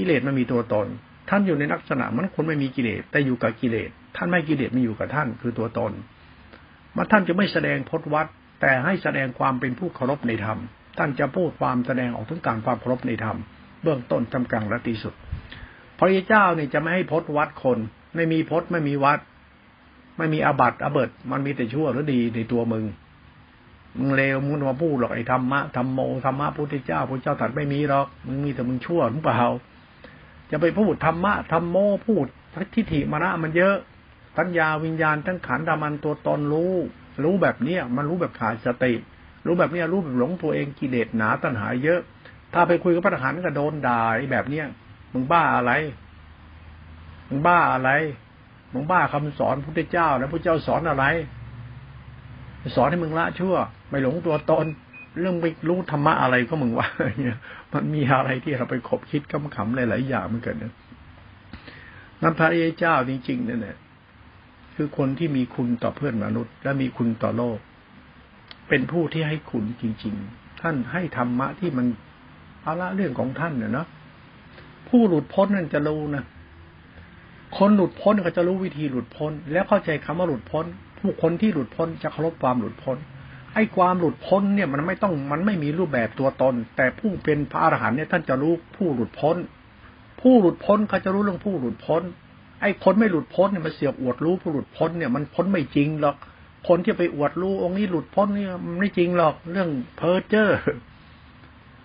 [0.00, 0.86] กิเลสมันมีตัวตน
[1.30, 5.92] ท่านอยู่ในลักษณะมันคนไม่มีกิเลสแต่อยู่กับกิเลส ท่านไม่กิเลสไม่อยู่กับท่านคือตัวตน
[6.96, 8.26] มาท่านจะไม่แสดงพจนวัด
[8.60, 10.58] แต่ให้แสดงความเป็นผู้เคารพในธรรม
[10.98, 13.36] ท่านจะพูดความแสดงออกถึงการความเคารพในธรรม
[13.82, 15.14] เบื้องต้นจำกลางและตีสุด
[15.98, 17.78] พระเจ้าเนี่ยจะไม่ให้พจนวัดคน
[18.14, 19.18] ไม่มีพจน์ไม่มีวัด
[20.18, 22.84] ไม่มีอาบัติอาเบิด มันมีแต่ชั่วหรือดีในตัวมึง
[23.98, 29.40] มึงเลวมึงมาพูดหรอกไอ้ธรรมะธรรมโมธรรมะพุทธเจ้าพุทธเจ้าตรัสไม่มีหรอก มึงมีแต่มึงชั่วหรือเปล่า
[30.50, 32.26] จะไปพูดธรรมะธรรมโมพูด
[32.74, 33.76] ทิฏฐิมานะมันเยอะ
[34.38, 36.74] ปัญญาวิญญาณทั้งขันธมันตัวตนรู้
[37.22, 38.92] รู้แบบเนี้ยมันรู้แบบขาดสติ
[39.46, 42.00] รู้แบบเนี้ยรู้แบบหลงตัวเองกิเลสหนาตัณหาเยอะ
[42.54, 44.66] ถ้าไปคุยกับพระทหารก็โดนด่าแบบเนี้ย
[45.12, 45.72] มึงบ้าอะไร
[47.28, 47.90] มึงบ้าอะไร
[48.74, 51.04] มึงบ้าคำสอนพุทธเจ้าแล้วพระเจ้าสอนอะไร
[52.76, 53.54] สอนให้มึงละชั่ว
[53.88, 54.66] ไม่หลงตัวตน
[55.18, 56.86] เรื่องไปรู้ธรรมะอะไรก็มึงว่า
[57.20, 57.38] เนี่ย
[57.72, 60.72] มันมีอะไรที่เราไปขบคิดขำๆหลายๆอย่างเหมือนกันนะ
[62.22, 63.76] นั่นพระเจ้าจริงๆนั่นแหละ
[64.74, 67.58] คคือคนที่มีคุณต่อเพื่อนมนุษย์ และมีคุณต่อโลก
[68.68, 71.86] เป็นผู้ที่ให้คุณจริง ๆ ท่านให้ธรรมะที่มัน
[72.62, 73.86] เอาละเรื่องของท่านเนี่ยเนาะ
[74.88, 76.24] ผู้หลุดพ้นนั่นจะรู้นะ
[77.58, 80.64] คนหลุดพ้นก็จะรู้วิธีหลุดพ้น แล้วเข้าใจคำว่าหลุดพ้น
[80.98, 82.96] ผู้คนที่หลุดพ้นจะเคารพความหลุดพ้น
[83.54, 89.36] ไอ้ความหลุดพ้นเนี่ยมันไม่ต้องมันไม่มีรูปแบบตัวตน แต่ผู้เป็นพระอรหันต์เนี่ยท่านจะรู้ผู้หลุดพ้น
[90.20, 92.02] ผู้หลุดพ้นเขาจะรู้เรื่องผู้หลุดพ้น
[92.60, 96.16] ไอ้คนไม่หลุดพ้นเนี่ยมันเสียอวดรู้ผู้หลุดพ้นเนี่ยมันพ้นไม่จริงหรอก
[96.68, 100.48] คนที่ไปอวดรู้องค์นี้หลุดพ้นเนี่ยมันไม่จริงหรอกเรื่องเพ้อเจ้อ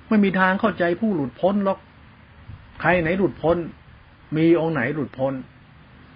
[0.08, 1.80] ไม่มีทางเข้าใจผู้หลุดพ้นหรอก
[2.82, 3.58] ใครไหนหลุดพ้น
[4.38, 5.34] มีองค์ไหนหลุดพ้น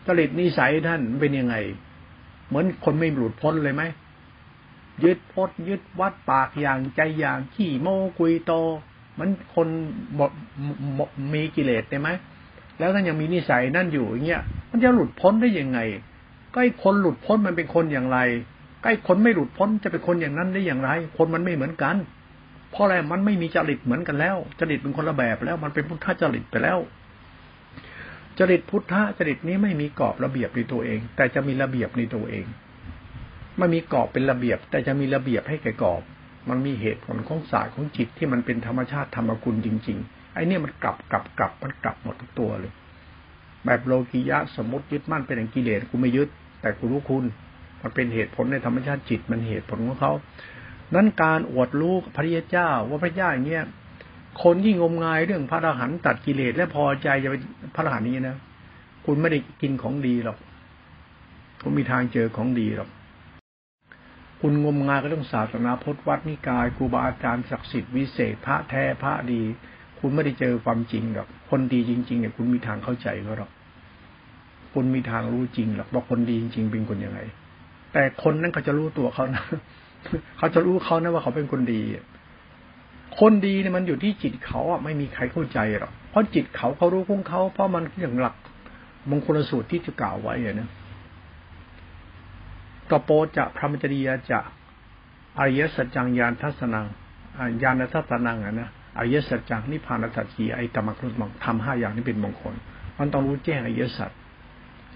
[0.06, 1.56] จริตนิสัยท่านเป็นยังไง
[2.48, 3.84] เหมือนคนไม่หลุดพ้นเลยไหม
[5.04, 8.52] ยึดพดยึดวัดปากอย่างใจอย่างขี้โมกุยโต
[9.20, 9.68] มันคน
[11.34, 12.10] มีกิเลสได้ไหม
[12.80, 15.80] แล้วท่านยังมีนิสัยนั่นอยู่อย่างเงี้ยมันจะหลุดพ้นได้ยังไง
[16.52, 18.20] ใก็ไอ้คนหลุดพ้นมันเป็นคนอย่างไร
[18.82, 21.96] ใก็ไอ้คนไม่หลุดพ้นจะเป็นคนอย่างนั้นได้อย่างไร คนมันไม่เหมือนกัน
[22.72, 26.80] เพราะอะไรมันไม่มีจริตเหมือนกันแล้ว จริตเป็นคนละแบบแล้ว มันเป็นพุทธจริตไปแล้ว
[28.40, 32.46] จริตพุทธจริตนี้ไม่มีกรอบระเบียบในตัวเอง แต่จะมีระเบียบในตัวเอง
[33.60, 36.02] ไม่มีกรอบเป็นระเบียบ แต่จะมีระเบียบให้แก่กรอบ
[36.50, 42.72] มันมีเหตุผลของศาสตร์ของจิตที่มันเป็นธรรมชาติธรรมกุลจริง ๆ ไอ้นี่มันกลับกลับกลับมันกลับหมดทุกตัวเลย
[43.65, 46.30] แบบโลกิยะสมมติยึดมั่นเป็นอย่างกิเลสกูไม่ยึด
[46.62, 47.26] แต่กูรู้คุณ
[47.82, 50.12] มันเป็นเหตุผลในธรรมชาติจิตมันเหตุผลของเขา
[50.95, 53.65] นั้นการอวดรู้พระยเจ้าว่าพระเจ้าอย่างเงี้ย
[54.43, 57.41] คนที่งมงายเรื่องพระอรหันต์ตัดกิเลสและพอใจจะเป็น
[57.76, 58.38] พระอรหันต์นี้นะ
[59.06, 60.38] คุณไม่ได้กินของดีหรอก
[61.62, 62.89] คุณมีทางเจอของดีหรอก
[64.41, 69.41] คุณงมงายก็ต้องศาสนาพุทธวัดนิกายครูบาอาจารย์ศักดิ์สิทธิ์วิเศษพระแท้พระดี
[69.99, 73.52] คุณไม่ได้เจอความจริงหรอกคนดีจริงๆเนี่ยคุณมีทางเข้าใจเขาหรอก
[74.73, 77.19] คุณมีทางรู้จริงหรอกว่าคนดีจริงๆเป็นคนยังไง
[77.93, 79.43] แต่คนนั้นเขาจะรู้ตัวเขานะ
[80.38, 81.82] เขาจะรู้เขานะว่าเขาเป็นคนดี
[83.19, 88.36] คนดีเนี่ยมันอยู่ที่จิตเขาอะไม่มีใครเข้าใจหรอกเพราะจิตเขาเขารู้ของเขาเพราะมันอย่างหลัก
[89.10, 90.69] มงคลสูตรที่จะกล่าวไว้เนี่ย
[92.89, 94.39] ตโปจะพระมจริยจะ
[95.39, 96.86] อริยสัจจังยานทัศนัง
[97.63, 102.54] ยานทัศนังอะนะอริยสัจจังนิพพานสัจจีไอตมะครุมังทำห้าอย่างนี้เป็นมงคล
[102.99, 104.12] มันต้องรู้แจ้งอริยสัจ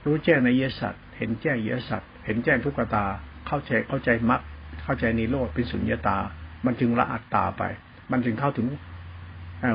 [0.06, 3.06] รู้แจ้งอริยสัจเห็นแจ้งอริยสัจเห็นแจ้งทุกขตา
[3.48, 4.42] เข้าใจเข้าใจมรรค
[4.84, 6.18] เข้าใจนิโรธเป็นสุญญตา
[6.66, 7.64] มันจึงละอัตตาไป
[8.12, 8.68] มันจึงเข้าถึง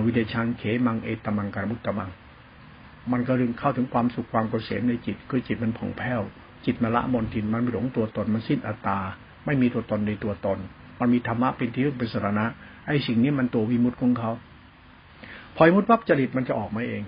[0.04, 2.11] วิเดชังเขมังเอตมังการมุตตมัง
[3.12, 6.20] มันก็จึงเข้าถึงความสุขความเกษมในจิต คือจิตมันผ่องแผ้ว
[6.68, 8.98] จิตมาละมนทินมันไม่หลงตัวตนมันสิ้นอัตตา
[9.44, 10.59] ไม่มีตัวตนในตัวตน
[11.00, 12.46] มันมีธรรมะเป็นที่เป็นสารณะ
[12.87, 14.31] ไอ้สิ่งนี้มันตัววิมุตของเขา
[15.57, 17.02] พอยมุตปั๊บจริตมันจะออกมาเอง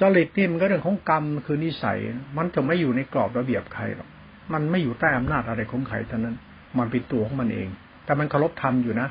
[0.00, 1.98] จริตนี่มันก็เรื่องของกรรมคือนิสัย
[2.36, 4.08] มันจะไม่อยู่ในกรอบระเบียบใครหรอก
[4.52, 6.36] มันไม่อยู่ใต้อำนาจอะไรของใครเท่านั้น
[6.78, 7.68] มันเป็นตัวของมันเอง
[8.04, 9.08] แต่มันเคารพธรรมอยู่นะ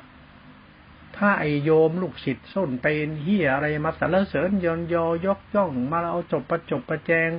[1.17, 7.29] ถ้าไอโยมลูกศิษย์ส้นเป็นเฮียอะไรมาสรรเสริญยนยอยกย่อง มาเอาจบประจบประแจง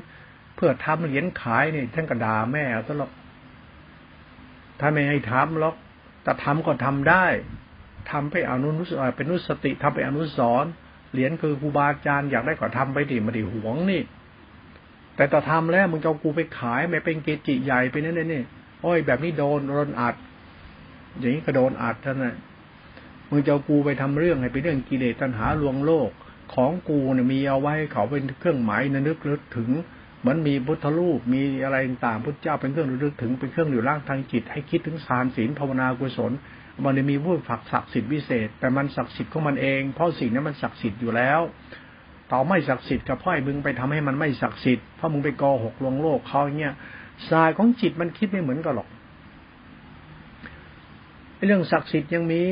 [0.54, 3.10] เพื่อทำเหรียญขายเนี่ยท่านก็ด่าแม่ตลอด
[4.80, 5.74] ถ้าไม่ให้ทำหรอก
[6.22, 7.26] แต่ทำก็ทำได้
[8.10, 10.64] ทำไปอนุนุสเป็นนุสติทำไปอนุสร
[11.12, 14.02] เหรียญคือครูบาอาจารย์อยากได้ก็ทำไปดิมาดิหวงนี่
[15.16, 18.42] แต่ต่อทำแล้วมึงจะเอากูไปขายไม่เป็นเกจิใหญ่ไปนั่นนี่
[18.82, 20.14] โอ้ยแบบนี้โดนโดนอัด
[21.18, 22.34] อย่างนี้ก็โดนอัดท่านน่ะ
[23.30, 26.10] มึงจะเอากูไปทำเรื่องให้เป็นเรื่องกิเลสตัณหาลวงโลก
[26.54, 29.70] ของกูเนี่ยมีเอาไว้เขาเป็นเครื่องหมายนึกลึกถึง
[30.24, 36.32] มือนมีพุทธรูปมีอะไรต่างพุทธเจ้าเป็นเครื่องระลึกถึงเป็นเครื่องอยู่ร่างทางจิต ให้คิดถึงสารศีลภาวนากุศล
[36.84, 41.40] มันมีผู้ฝักศักดิ์สิทธิ์วิเศษ แต่มันศักดิ์สิทธิ์ของมันเอง เพราะสิ่งนั้นมันศักดิ์สิทธิ์อยู่แล้ว
[42.32, 46.74] ต่อไม่ศักดิ์สิทธิ์กับพ่อยมึงไปทำให้มันไม่ศักดิ์สิทธิ์เพราะมึงไปกอหกลวงโลกเขาเงี้ย
[47.30, 48.88] สายของจิตมันคิดไม่เหมือนกันหรอก
[51.46, 52.42] เรื่องศักดิ์สิทธิ์ยังมี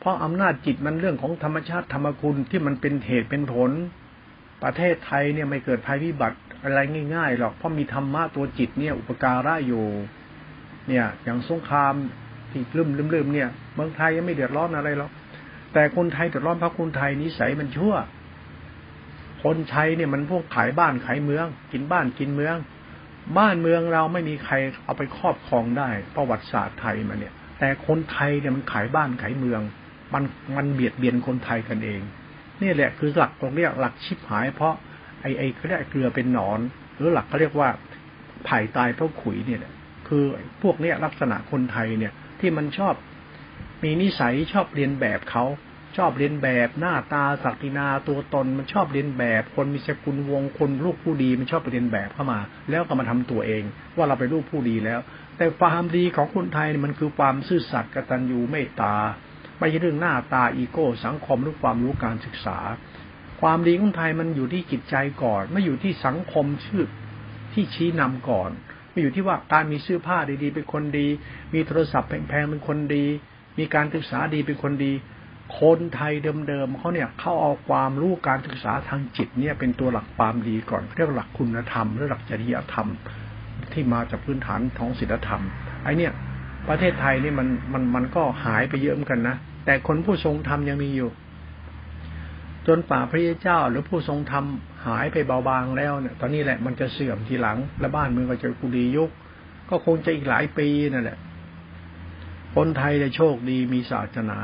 [0.00, 3.70] เพราะอำนาจจิตมันเรื่องของธรรมชาติธรรมคุณที่มันเป็นเหตุเป็นผล
[4.62, 6.78] ประเทศไทยเนี่ยไม่เกิดภัยพิบัติ อะไร
[7.14, 9.84] ง่ายๆหรอกเพราะมีธรรมะตัวจิตเนี่ย อุปการะอยู่
[10.88, 11.94] เนี่ย อย่างสงคราม
[12.50, 15.10] ที่ลืมลืมลืมเนี่ยเมืองไทยยังไม่เดือดร้อนอะไรหรอก
[15.72, 17.94] แต่คนไทยเดือดร้อนเพราะคนไทยนิสัยมันชั่ว
[19.44, 22.56] คนไทยเนี่ยมันพวกขายบ้านขายเมือง กินบ้านกินเมือง
[23.38, 29.60] บ้านเมืองเราไม่มีใครเอาไปครอบครองได้ ประวัติศาสตร์ไทยมาเนี่ย แต่คนไทยเนี่ยมันขายบ้านขายเมือง
[30.14, 30.24] มัน
[30.56, 32.00] มันเบียดเบียนคนไทยกันเอง
[32.62, 34.74] นี่แหละคือหลักตรงเรียกหลักชิบหายเพราะ
[35.22, 36.60] ไอไอเขาเรียกเกลือเป็นหนอน
[36.96, 37.68] หรือหลักเขาเรียกว่า
[38.44, 39.60] ไผ่ตายเพราะขุยเนี่ย
[40.08, 40.24] คือ
[40.62, 42.94] พวกเนี้ยลักษณะคนไทยเนี่ย ที่มันชอบ
[43.82, 45.44] มีนิสัยชอบเรียนแบบเขา
[45.96, 53.62] ชอบเรียนแบบหน้าตาศักดินาตัวตนมันชอบเรียนแบบ คนมีสกุลวงคนลูกผู้ดีมันชอบไปเรียนแบบเข้ามา แล้วก็มาทำตัวเอง
[53.96, 55.00] ว่าเราไปลูกผู้ดีแล้ว
[55.36, 58.94] แต่ความดีของคนไทยมันคือความซื่อสัตย์กตัญญูเมตตา
[59.58, 62.58] ไม่ใช่เรื่องหน้าตาอีโก้ สังคมหรือความรู้การศึกษา
[63.42, 66.84] ความดีของไทยมันอยู่ที่จิตใจก่อน ไม่อยู่ที่สังคมชื่อ
[67.52, 68.50] ที่ชี้นำก่อน
[68.90, 71.08] ไม่อยู่ที่ว่าการมีเสื้อผ้าดีๆเป็นคนดี
[71.54, 73.06] มีโทรศัพท์แพงๆเป็นคนดี
[73.58, 74.92] มีการศึกษาดีเป็นคนดี
[75.60, 76.12] คนไทย
[76.48, 82.88] เดิมๆเขาเนี่ยเขาเอาความรู้การศึกษาทางจิตเนี่ยเป็นตัวหลักความดีก่อนเรียกหลักคุณธรรมหรือหลักจริยธรรม
[83.72, 85.42] ที่มาจากพื้นฐานท้องศีลธรรม
[85.84, 86.12] ไอเนี่ย
[86.68, 91.10] ประเทศไทยนี่มันมันมันก็หายไปเยอะเหมือนกันนะแต่คนผู้ทรงธรรมยังมีอยู่
[92.66, 94.44] จนป่าพระเจ้าหรือผู้ทรงธรรม
[94.86, 99.10] หายไปเบาบางแล้วเนี่ย ตอนนี้แหละมันจะเสื่อมทีหลัง และบ้านเมืองก็จะกุดียุค
[99.70, 101.18] ก็คงจะอีกหลายปีนั่นแหละ
[102.56, 104.38] คนไทยจะโชคดีมีศาสนา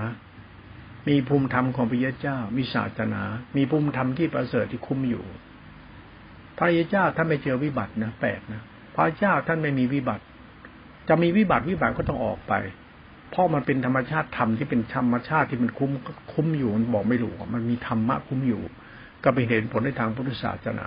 [1.08, 3.22] มีภูมิธรรมของพระยเจ้า มีศาสนา
[3.56, 5.24] มีภูมิธรรมที่ประเสริฐที่คุ้มอยู่
[6.58, 8.62] พระยเจ้าท่านไม่เจอวิบัตินะแปลกนะ
[8.94, 10.24] พระเจ้าท่านไม่มีวิบัติ
[11.08, 12.52] จะมีวิบัติวิบัติก็ต้องออกไป
[13.30, 15.90] เพราะมันเป็นธรรมชาติธรรมที่เป็นธรรมชาติที่มันคุ้ม
[16.32, 18.62] คุ้มอยู่มันบอกไม่รู้มันมีธรรมะคุ้มอยู่
[19.24, 20.86] ก็ไปเห็นผลในทางพุทธศาสนา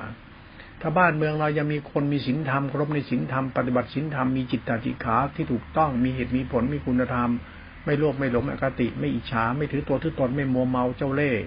[0.82, 7.30] ถ้าบ้านเมืองเรายังมีคนมีศีลธรรมครบในศีลธรรมปฏิบัติศีลธรรมมีจิตตาจิขาที่ถูกต้องมีเหตุมีผลมีคุณธรรม
[7.86, 11.44] ไม่โลภไม่หลงอคติ ไม่อิจฉาไม่ถือตัวถือตนไม่มัวเมาเจ้าเล่ห์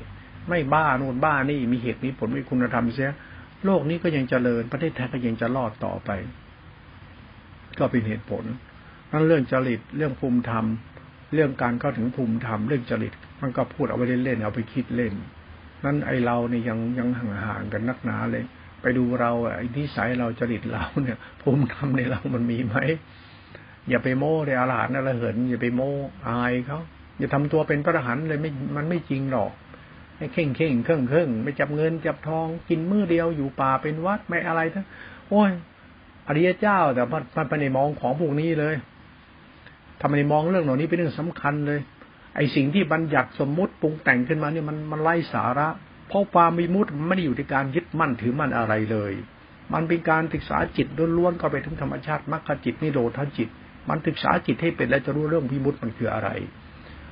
[0.48, 3.12] ไม่บ้านู่นบ้านี่มีเหตุมีผลมีคุณธรรมเสีย
[3.64, 6.10] โลกนี้ก็ยังเจริญประเทศไทยก็ยังจะรอดต่อไป
[7.78, 8.44] ก็เป็นเหตุผล
[9.14, 10.64] นั่นเรื่องจริตเรื่องภูมิธรรม
[11.34, 15.14] เรื่องการเข้าถึงภูมิธรรมเรื่องจริตมันก็พูดเอาไปเล่นๆเอาไปคิดเล่น
[15.84, 18.44] นั่นไอเราเนี่ยยังยังห่างๆกันนักหนาเลย
[18.82, 22.76] ไปดูเราไอ้นิสัยเราจริตเราเนี่ย ภูมิธรรมในเรามันมีไหม
[23.88, 25.90] อย่าไปโม้เลยอาหารอะไรเหินอย่าไปโม้
[26.28, 26.80] อายเขา
[27.18, 29.50] อย่าทำตัวเป็นพระอรหันต์เลยไม่มันไม่จริงหรอก
[30.18, 34.86] ให้เข่งเข่งเครื่องเครื่องไม่จับเงินจับทองกินมื้อเดียวอยู่ป่าเป็นวัดไม่อะไรทั้ง
[35.28, 35.50] โอ้ย
[36.28, 38.74] อริยเจ้าแต่มันมันไปในมองของพวกนี้เลย
[40.00, 41.80] ทำไมมองเรื่องเหล่านี้เป็นเรื่องสำคัญเลย
[42.36, 45.68] ไอสิ่งที่บัญญัติสมมุติปรุงแต่งขึ้นมาเนี่ยมันมันไร้สาระ
[46.08, 49.12] เพราะความมีมุตมันไม่ได้อยู่ในการยึดมั่นถือมั่นอะไรเลย
[49.72, 50.86] มันเป็นการศึกษาจิต
[51.18, 53.48] ล้วนๆก็ไปถึงธรรมชาติมรรคจิตนิโรธจิต
[53.88, 56.30] มันศึกษาจิตให้เป็นแล้วจะรู้เรื่องวิมุตต์มันคืออะไร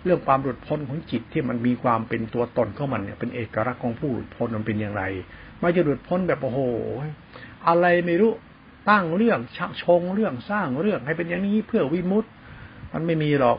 [0.04, 5.04] เรื่องความหลุดพ้นของจิตที่มันมีความเป็นตัวตนของมันเนี่ยเป็นเอกลักษณ์ของผู้หลุดพ้นมันเป็นอย่างไร
[5.58, 6.60] ไม่จะหลุดพ้นแบบโอ้โห
[7.68, 8.32] อะไรไม่รู้
[8.90, 12.26] ตั้งเรื่องชักชงเรื่องสร้างเรื่องให้เป็นอย่างนี้เพื่อวิมุตต
[12.92, 13.58] มันไม่มีหรอก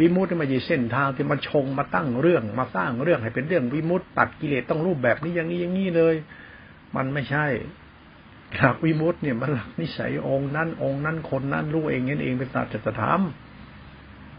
[0.00, 6.14] วิมุตต์ไม่ใช่เส้นทางที่มาชงมาตั้งเรื่องมาสร้างเรื่องให้เป็นเรื่องวิมุตต์ตัดกิเลสต้องรูปแบบนี้อย่างนี้อย่างนี้เลย
[6.96, 7.46] มันไม่ใช่
[8.58, 13.22] หลักวิมุตต์เนี่ยมันหลักนิสัยองค์นั้นองค์นั้นคนนั้นรู้เองนั่นเองเป็นสัจธรรม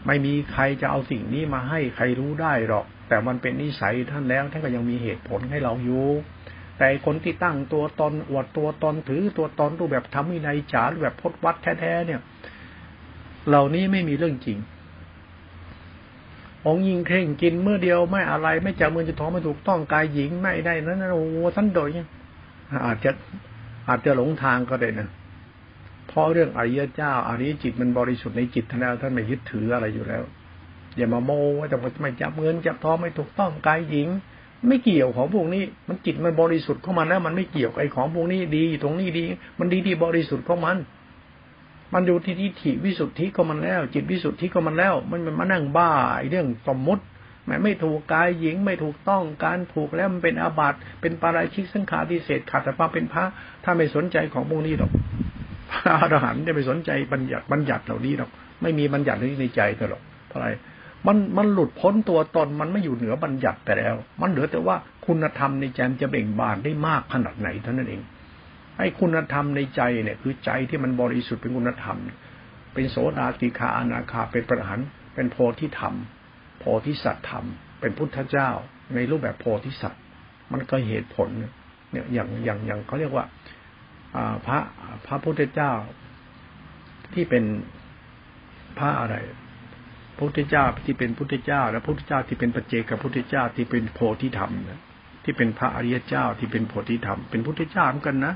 [0.08, 6.06] ไม่มีใครจะเอาสิ่งนี้มาให้ใครรู้ได้หรอก แต่มันเป็นนิสัยท่านแล้วท่านก็ยังมีเหตุผลให้เราอยู่
[6.78, 12.22] แต่คนที่ตั้งตัวตนอวดตัวตนถือตัวตนรูปแบบทำวินัยจ๋าแบบพดวัดแท้ๆเนี่ย
[13.48, 14.58] เหล่านี้ไม่มีเรื่องจริง
[16.66, 21.90] องยิงเคร่งกินเมื่อเดียวไม่อะไร ไม่จับมือจะท้องไม่ถูกต้องกายหญิงไม่ได้นั้นโอ้โหท่านโดย
[22.86, 23.12] อาจจะ
[23.90, 25.08] อาจจะหลงทางก็ได้นะ
[26.08, 30.24] เพราะเรื่องอริยเจ้าอริยจิตมันบริสุทธิ์ในจิตท่านแล้วท่านไม่ยึดถืออะไรอยู่แล้ว
[30.98, 34.08] อย่ามาโม้ว่าจะไม่จับเงินจับทองไม่ถูกต้องกายหญิง
[34.68, 39.26] ไม่เกี่ยวของพวกนี้ มันจิตมันบริสุทธิ์เข้ามาแล้ว มันไม่เกี่ยวไอ้ของพวกนี้ดีตรงนี้ดี
[39.60, 40.78] มันดีที่บริสุทธิ์ของมัน
[41.94, 45.92] มันอยู่ที่ทิฏฐิวิสุทธิก็มันแล้ว จิตวิสุทธิก็มันแล้ว มันมันมานั่งบ้า
[46.30, 47.04] เรื่องสมมติ
[47.46, 53.24] แม้ไม่ถูกกายหญิงไม่ถูกต้องการถูกแล้วมันเป็นอาบัติเป็นปาราชิกสังขาริเศษขาดแต่ความเป็นพระ
[53.64, 54.92] ถ้าไม่สนใจของพวกนี้หรอก
[55.72, 58.30] พระอรหันต์จะไม่สนใจบัญญัติบัญญัติเหล่านี้หรอก
[58.62, 60.48] ไม่มีบัญญัตินี้ในใจเธอหรอกเพราะอะไร
[61.08, 68.02] มันมันหลุดพ้นตัวตนมันไม่อยู่เหนือบัญญัติไปแล้ว มันเหลือแต่ว่าคุณธรรมในใจจะเบ่งบานได้มากขนาดไหนเท่านั้นเอง
[68.78, 71.98] ไอ้คุณธรรมในใจเนี่ยคือใจที่มันบริสุทธิ์เป็นคุณธรรม
[72.74, 74.80] เป็นโสดาติคาอนาคาเป็นประหาร
[75.14, 75.94] เป็นโพธิธรรม
[76.60, 77.46] โพธิสัตธรรม
[77.80, 78.50] เป็นพุทธเจ้า
[78.96, 80.02] ในรูปแบบโพธิสัตว์
[80.52, 83.26] มันก็เหตุผลเนี่ยอย่างอย่างอย่างเขาเรียกว่า
[84.46, 84.60] พระ
[85.08, 85.72] พระพุทธเจ้า
[87.14, 87.44] ที่เป็น
[88.78, 89.16] พระอะไร
[90.16, 94.52] พระพุทธเจ้าที่เป็นพุทธเจ้า และพุทธเจ้าที่เป็นปัจเจกพุทธเจ้าที่เป็นโพธิธรรม
[95.24, 98.34] ที่เป็นพระอริยเจ้าที่เป็นโพธิธรรม เป็นพุทธเจ้าเหมือนกันนะ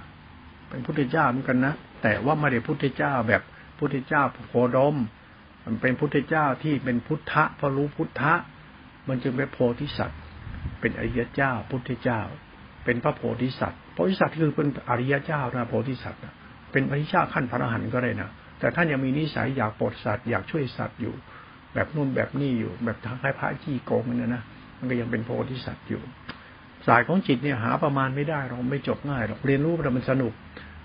[0.71, 3.41] เป็นพุทธเจ้าเหมือนกันนะแต่ว่าไม่ได้พุทธเจ้าแบบ
[3.79, 4.95] พุทธเจ้าโคดม
[5.65, 8.33] มันเป็นพุทธเจ้าที่เป็นพุทธะพอรู้พุทธะ
[9.07, 10.19] มันจึงเป็นโพธิสัตว์
[10.79, 12.21] เป็นอริยเจ้า พุทธเจ้า
[12.85, 16.21] เป็นพระโพธิสัตว์โพธิสัตว์คือเป็นอริยเจ้านะโพธิสัตว์
[16.71, 21.13] เป็นพระเจ้าขั้นพระอรหันต์ก็ได้นะแต่ท่านยังมีนิสัยอยากโปรดสัตว์อยากช่วยสัตว์อยู่
[21.73, 24.43] แบบนู่นแบบนี่อยู่ แบบทางคล้ายพระจี้โกงนี่นะ
[24.77, 26.01] มันก็ยังเป็นโพธิสัตว์อยู่
[26.87, 30.33] สายของจิตเนี่ยหาประมาณไม่ได้เราไม่จบง่ายหรอกเรียนรู้แต่มันสนุก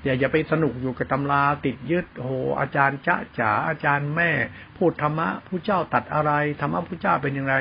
[0.05, 2.31] อย่าอย่าไปสนุกอยู่กับตำราติดยึดโอ้
[2.61, 4.31] อาจารย์จ้าจ๋าอาจารย์แม่
[4.77, 7.55] พูดธรรมะผู้เจ้าตัดอะไรธรรมะผู้เจ้าเป็นอย่างไร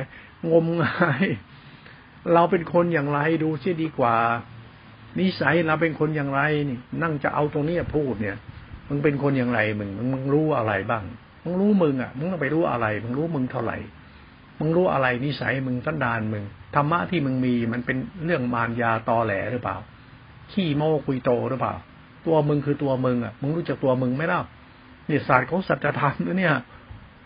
[0.52, 1.26] งมงาย
[2.34, 4.16] เราเป็นคนอย่างไรดูเสียดีกว่า
[5.20, 8.38] นิสัยเราเป็นคนอย่างไรนี่ นั่งจะเอาตรงนี้พูดเนี่ย
[8.90, 11.04] มึงเป็นคนอย่างไรมึงมึงรู้อะไรบ้าง
[11.44, 13.78] มึงรู้มึงอะมึงต้องไปรู้อะไรมึงรู้มึงเท่าไหร่
[14.60, 16.43] มึงรู้อะไรนิสัยมึงสันดานมึง
[16.76, 19.78] ธรรมะที่มึงมีมันเป็นเรื่องมารยาตอแหลหรือเปล่า
[20.51, 21.74] ขี้โม้คุยโตหรือเปล่า
[22.28, 24.39] ตัวมึงคือตัวมึงอะ มึงรู้จักตัวมึงไหมล่ะ
[25.10, 26.53] นี่ศาสตร์ของสัจธรรมเนี่ย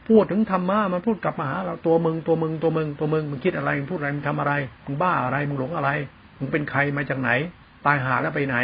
[0.08, 4.54] พูดถึงธรรมะมันพูดกลับมาหาเราตัวมึงตัวมึงตัวมึงตัวมึงมึงคิดอะไรมึงพูดอะไรมึงทำอะไร
[4.86, 5.90] มึงบ้าอะไรมึงหลงอะไร
[6.40, 7.30] มึงเป็นใครมาจากไหน
[7.86, 8.58] ตายหาแล้วไปไหน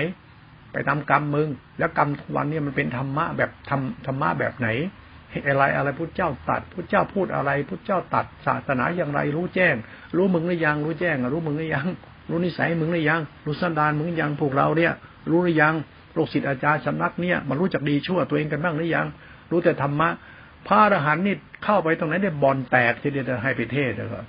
[0.71, 1.47] ไปทำกรรมมึง
[1.79, 4.67] แล้วกรรมทุกวันเนี่ยมันเป็นธรรมะแบบทำธรรมะแบบไหน
[5.45, 9.75] อะไรอะไรพุทธเจ้าตัดพุทธเจ้าพูดอะไรพุทธเจ้าตัดศาสนาอย่างไรรู้แจ้ง
[10.15, 11.87] รู้มึงหรือยังรู้แจ้งรู้มึงหรือยัง
[12.29, 14.91] รู้นิสัยมึงหรือยังรู้สันดานมึงยังพวกเราเนี่ย
[15.29, 15.73] รู้หรือยัง
[16.13, 19.05] โลกศิษย์อาจารย์สำนักเนี่ยมันรู้จักดีชั่วตัวเองกันบ้างหรือยัง
[19.51, 20.09] รู้แต่ธรรมะ
[20.67, 24.25] พระอรหันต์นี่เข้าไปตรงไหนได้บอลแตกทีเดียวจะให้ไปเทศเลยครับ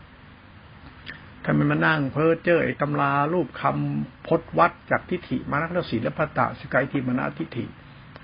[1.44, 7.64] ทำไมมานั่งเพ้อเจ้อไอ้ตำรารูปคำพจวัดจากทิฏฐิมานักศีลและตะสกายทิมนาทิฏฐิ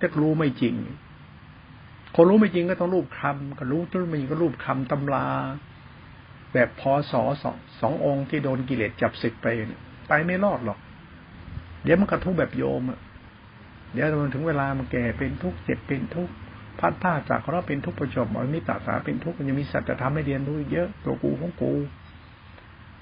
[0.00, 0.74] ถ้ารู้ไม่จริง
[2.16, 5.26] คนรู้ไม่จริงก็ต้องรูปคำก็รู้ทุกมันก็รูปคำตำรา
[6.52, 9.46] แบบพอสอสองสององค์ที่โดนกิเลสจับศึกไป
[10.08, 10.78] ไปไม่รอดหรอก
[11.84, 13.00] เดี๋ยวมันกระทุกแบบโยมอะ
[13.92, 16.32] เดี๋ยวมันถึงเวลามันแก่เป็นทุกข์เจ็บเป็นทุกข์
[16.80, 21.72] พัดผ้าจากเราเป็นทุกข์ประจบอันนี้ตาสาเป็นทุกข์มันยังมีสัจธรรมให้เรียนรู้เยอะตัวกูของกู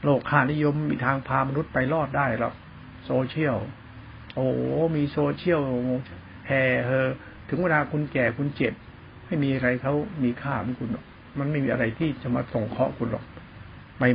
[0.05, 2.55] โลกค่านิยมมีทางพามนุษย์ไปรอดได้หรอก
[3.07, 3.57] โซเชียล
[4.35, 4.47] โอ้
[4.97, 5.63] มีโซเชียล
[6.49, 7.09] แห่เฮอ
[7.49, 8.75] ถึงเวลาคุณแก่คุณเจ็บ
[9.31, 11.05] ไม่มีอะไรเขามีค่าเหมือนคุณหรอก
[11.39, 13.25] มันไม่มีอะไรที่จะมาส่งเคราะห์คุณหรอก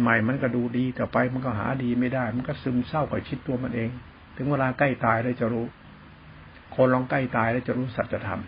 [0.01, 3.89] ใหม่ๆ มันก็ดูดีแต่ไปมันก็หาดีไม่ได้ มันก็ซึมเศร้ากับชิดตัวมันเอง
[4.35, 5.65] ถึงเวลาใกล้ตายแล้วจะรู้
[6.75, 8.41] คนลองใกล้ตายแล้วจะรู้สัจธรรม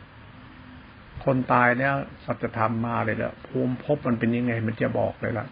[1.25, 1.95] คนตายแล้ว
[2.25, 5.45] สัจธรรมมาเลยละภูมิภพมันเป็นยังไง มันจะบอกเลยละ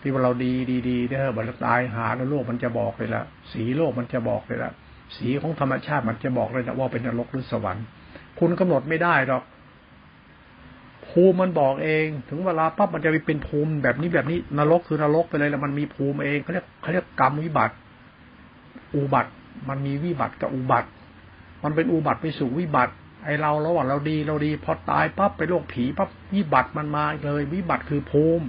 [0.00, 3.22] ที่ว่าเราดีดีดีเด้อบัตตายหาแล้วโลกมันจะบอกเลยละ
[3.52, 4.72] สีโลกมันจะบอกเลยละ
[5.16, 7.84] สีของธรรมชาติมันจะบอกเลยนะว่าเป็นนรกหรือสวรรค์
[8.38, 9.42] คุณกำหนดไม่ได้หรอก
[11.10, 17.74] ภูมิมันบอกเอง ถึงเวลาปั๊บมันจะไปเป็นภูมิแบบนี้แบบนี้นรกคือนรกไปเลยแล้วมันมีภูมิเองเขาเรียกเขาเรียกกรรมวิบัติ
[18.94, 19.30] อุบัติ
[19.68, 20.88] มันมีวิบัติกับอุบัติ
[21.62, 22.94] มันเป็นอุบัติไปสู่วิบัติ
[23.24, 28.44] ไอเราระหว่างเราดีเราดี พอตายปั๊บไปโรคผีปั๊บวิบัติมันมาเลย วิบัติคือภูมิ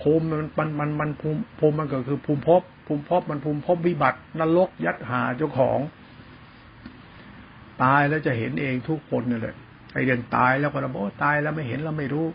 [0.00, 5.78] ภูมิมันมันมันมันภูมิภูมิมันก็คือภูมิภพภูมิภพมันภูมิภพวิบัตินรกยัดหาเจ้าของ
[7.82, 9.56] ตายแล้วจะเห็นเองทุกคนนี่แหละ
[9.94, 12.26] ไอเดือนตายแล้วก็เราบอตายแล้วไม่เห็นเราไม่รู้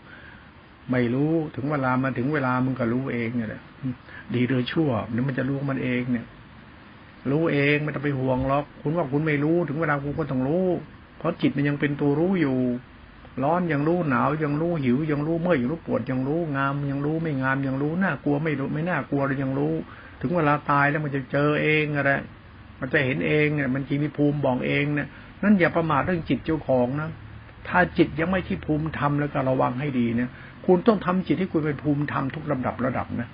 [0.90, 3.62] ไม่รู้ถึงเวลามันถึงเวลามึงก็รู้เองเนี่ยแหละ
[4.34, 6.26] ดีหรือชั่วเนี่ยมันจะรู้มันเองเนี่ย
[7.30, 10.66] รู้เองไม่ต้องไปห่วงหรอก คุณว่าคุณไม่รู้ถึงเวลาคุณก็ต้องรู้
[11.18, 12.58] เพราะจิตมันยังเป็นตัวรู้อยู่
[13.42, 19.74] ร้อนยังรู้หนาวยังรู้หิว ยังรู้เมื่อยยังรู้ปวดยังรู้งาม ยังรู้ไม่งามยังรู้น่ากลัวไม่รู้ไม่น่ากลัวเลยยังรู้
[20.20, 22.12] ถึงเวลาตายแล้วมันจะเจอเองอะไร
[22.80, 25.08] มันจะเห็นเองเนี่ยมันจีมีภูมิบอกเองเนี่ย
[25.42, 27.10] นั่นอย่าประมาทเรื่องจิตเจ้าของนะ
[27.68, 30.30] ถ้าจิตยังไม่ที่ภูมิธรรมแล้วก็ระวังให้ดีเนี่ย
[30.66, 33.28] คุณต้องทำจิตให้คุณเป็นภูมิธรรมทุกลำดับระดับนะ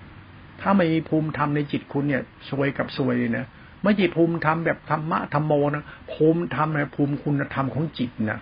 [0.60, 3.46] ถ้าไม่มีภูมิธรรมในจิตคุณเนี่ยซวยกับซวยเลยนะ
[3.82, 8.40] ไม่ใช่ภูมิธรรมแบบธรรมะธรรมโมนะภูมิธรรมนะภูมิคุณธรรมของจิตนะ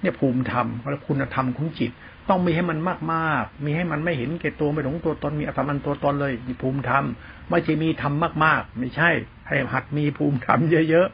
[0.00, 1.90] เนี่ยภูมิธรรมและคุณธรรมของจิต
[2.28, 7.04] ต้องมีให้มันมากมากมีให้มันไม่เห็นแก่ตัวไม่หลงตัวตนมีอัตมันตัวตนเลยมีภูมิธรรม
[7.50, 8.14] ไม่ใช่มีธรรม
[8.44, 9.10] มากๆ ไม่ใช่
[9.48, 10.60] ให้หัดมีภูมิธรรม
[10.90, 11.08] เยอะ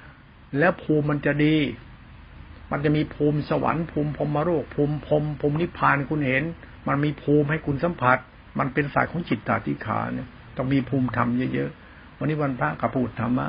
[0.00, 1.56] ๆแล้วภูมิมันจะดี
[2.70, 6.44] มันจะมีภูมิสวรรค์ภูมิพรมโรคภูมิพรมภูมินิพพานคุณเห็น
[6.88, 8.18] มันมีภูมิให้คุณสัมผัส
[8.58, 13.46] มันเป็นสายของจิตตาธิขาเนี่ยต้องมีภูมิธรรมเยอะๆวันนี้วันพระกับพูดธรรมะ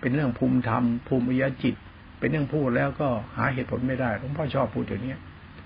[0.00, 1.74] เป็นเรื่องภูมิธรรมภูมิยจิต
[2.18, 5.16] เป็นเรื่องพูดแล้วก็หาเหตุผลไม่ได้หลวงพ่อชอบพูดอย่างนี้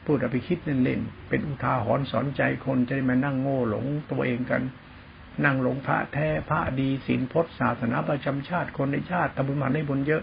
[0.06, 4.62] พูดเอาไปคิดเล่นๆเป็นอุทาหรณ์สอนใจคนจะได้มานั่งโง่หลงตัวเองกัน
[5.44, 10.22] นั่งหลงพระแท้พระดีศีลพจน์ศาสนาประจำชาติคนในชาติทำบุญมาได้บุญเยอะ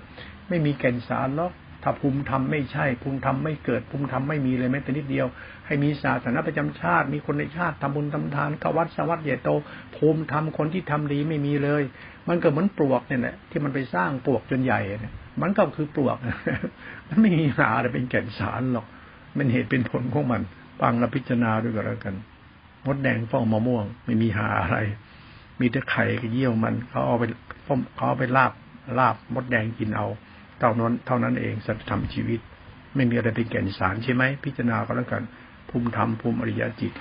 [0.50, 1.52] ไม่มีแก่นสารหรอก
[1.84, 5.28] ถ้าภูมิธรรมไม่ใช่ ภูมิธรรมไม่เกิดภูมิธรรมไม่มีเลยแม้แต่นิดเดียว
[5.66, 9.50] ให้มีศาสนาประจำชาติ มีคนในชาติทำบุญทำทานกวัดสวัสดิ์ใหญ่โต
[9.96, 11.84] ภูมิธรรมคนที่ทำดีไม่มีเลย
[12.28, 16.18] มันก็เหมือนปลวกเนี่ยแหละที่มันไปสร้างปลวกจนใหญ่เนี่ยมันก็คือปลวก
[17.08, 18.86] มันไม่มีหาอะไรเป็นแก่นสารหรอก
[19.38, 20.42] มันเหตุเป็นผลของมัน
[20.82, 22.16] ฟังและพิจารณาด้วยกันแล้วกัน
[22.86, 24.78] มดแดงฟ้องมะม่วง ไม่มีหาอะไร
[25.60, 27.24] มีแต่ไข่กับเยี่ยวมันเขาเอาไป
[27.64, 28.52] เขาเอาไปลาบ
[29.00, 30.08] ลาบมดแดงกินเอา
[30.60, 32.40] เท่านั้นเท่านั้นเองสัจธรรมชีวิต
[32.96, 35.24] ไม่มีอะไรเป็นแก่นสารใช่ไหมพิจารณาก็แล้วกัน
[35.70, 36.94] ภูมิธรรมภูมิอริยจิต